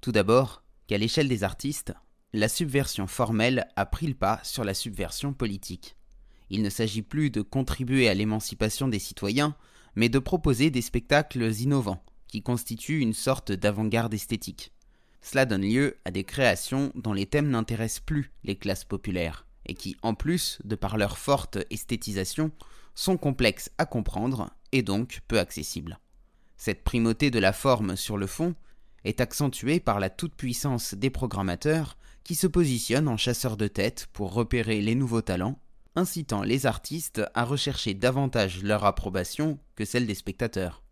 [0.02, 1.94] tout d'abord, qu'à l'échelle des artistes,
[2.34, 5.96] la subversion formelle a pris le pas sur la subversion politique.
[6.50, 9.56] Il ne s'agit plus de contribuer à l'émancipation des citoyens,
[9.96, 14.72] mais de proposer des spectacles innovants, qui constituent une sorte d'avant-garde esthétique.
[15.22, 19.74] Cela donne lieu à des créations dont les thèmes n'intéressent plus les classes populaires, et
[19.74, 22.52] qui, en plus, de par leur forte esthétisation,
[22.94, 26.00] sont complexes à comprendre et donc peu accessibles.
[26.58, 28.56] Cette primauté de la forme sur le fond
[29.04, 34.34] est accentuée par la toute-puissance des programmateurs qui se positionne en chasseur de tête pour
[34.34, 35.60] repérer les nouveaux talents,
[35.96, 40.84] incitant les artistes à rechercher davantage leur approbation que celle des spectateurs.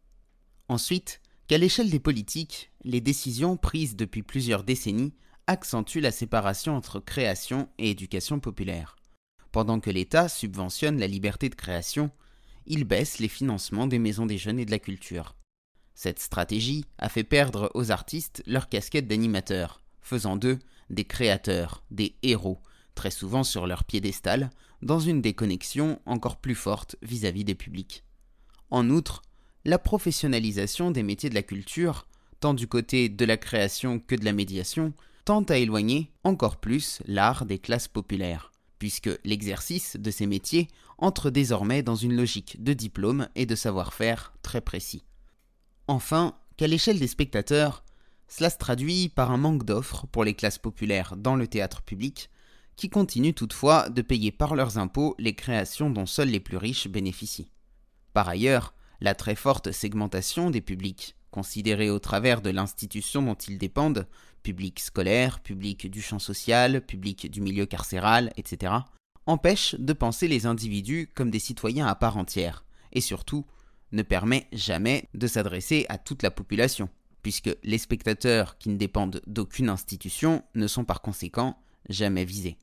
[0.70, 5.14] Ensuite, qu'à l'échelle des politiques, les décisions prises depuis plusieurs décennies
[5.48, 8.96] accentuent la séparation entre création et éducation populaire.
[9.52, 12.12] Pendant que l'État subventionne la liberté de création,
[12.66, 15.36] il baisse les financements des maisons des jeunes et de la culture.
[15.96, 22.16] Cette stratégie a fait perdre aux artistes leur casquette d'animateurs, faisant d'eux des créateurs, des
[22.24, 22.62] héros,
[22.96, 24.50] très souvent sur leur piédestal,
[24.84, 28.04] dans une déconnexion encore plus forte vis-à-vis des publics.
[28.70, 29.22] En outre,
[29.66, 32.08] la professionnalisation des métiers de la culture,
[32.40, 34.94] tant du côté de la création que de la médiation,
[35.26, 40.68] tend à éloigner encore plus l'art des classes populaires, puisque l'exercice de ces métiers
[40.98, 45.04] entre désormais dans une logique de diplôme et de savoir-faire très précis.
[45.88, 47.84] Enfin, qu'à l'échelle des spectateurs,
[48.28, 52.30] cela se traduit par un manque d'offres pour les classes populaires dans le théâtre public,
[52.76, 56.88] qui continuent toutefois de payer par leurs impôts les créations dont seuls les plus riches
[56.88, 57.52] bénéficient.
[58.14, 63.58] Par ailleurs, la très forte segmentation des publics, considérés au travers de l'institution dont ils
[63.58, 64.08] dépendent,
[64.44, 68.74] public scolaire, public du champ social, public du milieu carcéral, etc.,
[69.26, 73.46] empêche de penser les individus comme des citoyens à part entière, et surtout
[73.92, 76.90] ne permet jamais de s'adresser à toute la population
[77.24, 81.58] puisque les spectateurs qui ne dépendent d'aucune institution ne sont par conséquent
[81.90, 82.58] jamais visés.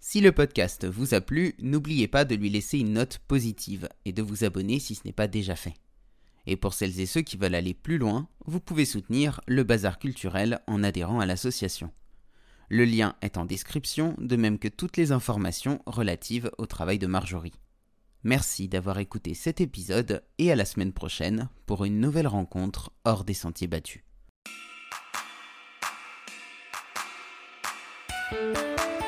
[0.00, 4.12] Si le podcast vous a plu, n'oubliez pas de lui laisser une note positive et
[4.12, 5.74] de vous abonner si ce n'est pas déjà fait.
[6.46, 9.98] Et pour celles et ceux qui veulent aller plus loin, vous pouvez soutenir le bazar
[9.98, 11.92] culturel en adhérant à l'association.
[12.68, 17.06] Le lien est en description, de même que toutes les informations relatives au travail de
[17.06, 17.54] Marjorie.
[18.24, 23.24] Merci d'avoir écouté cet épisode et à la semaine prochaine pour une nouvelle rencontre hors
[23.24, 24.02] des sentiers battus.
[28.32, 29.01] Música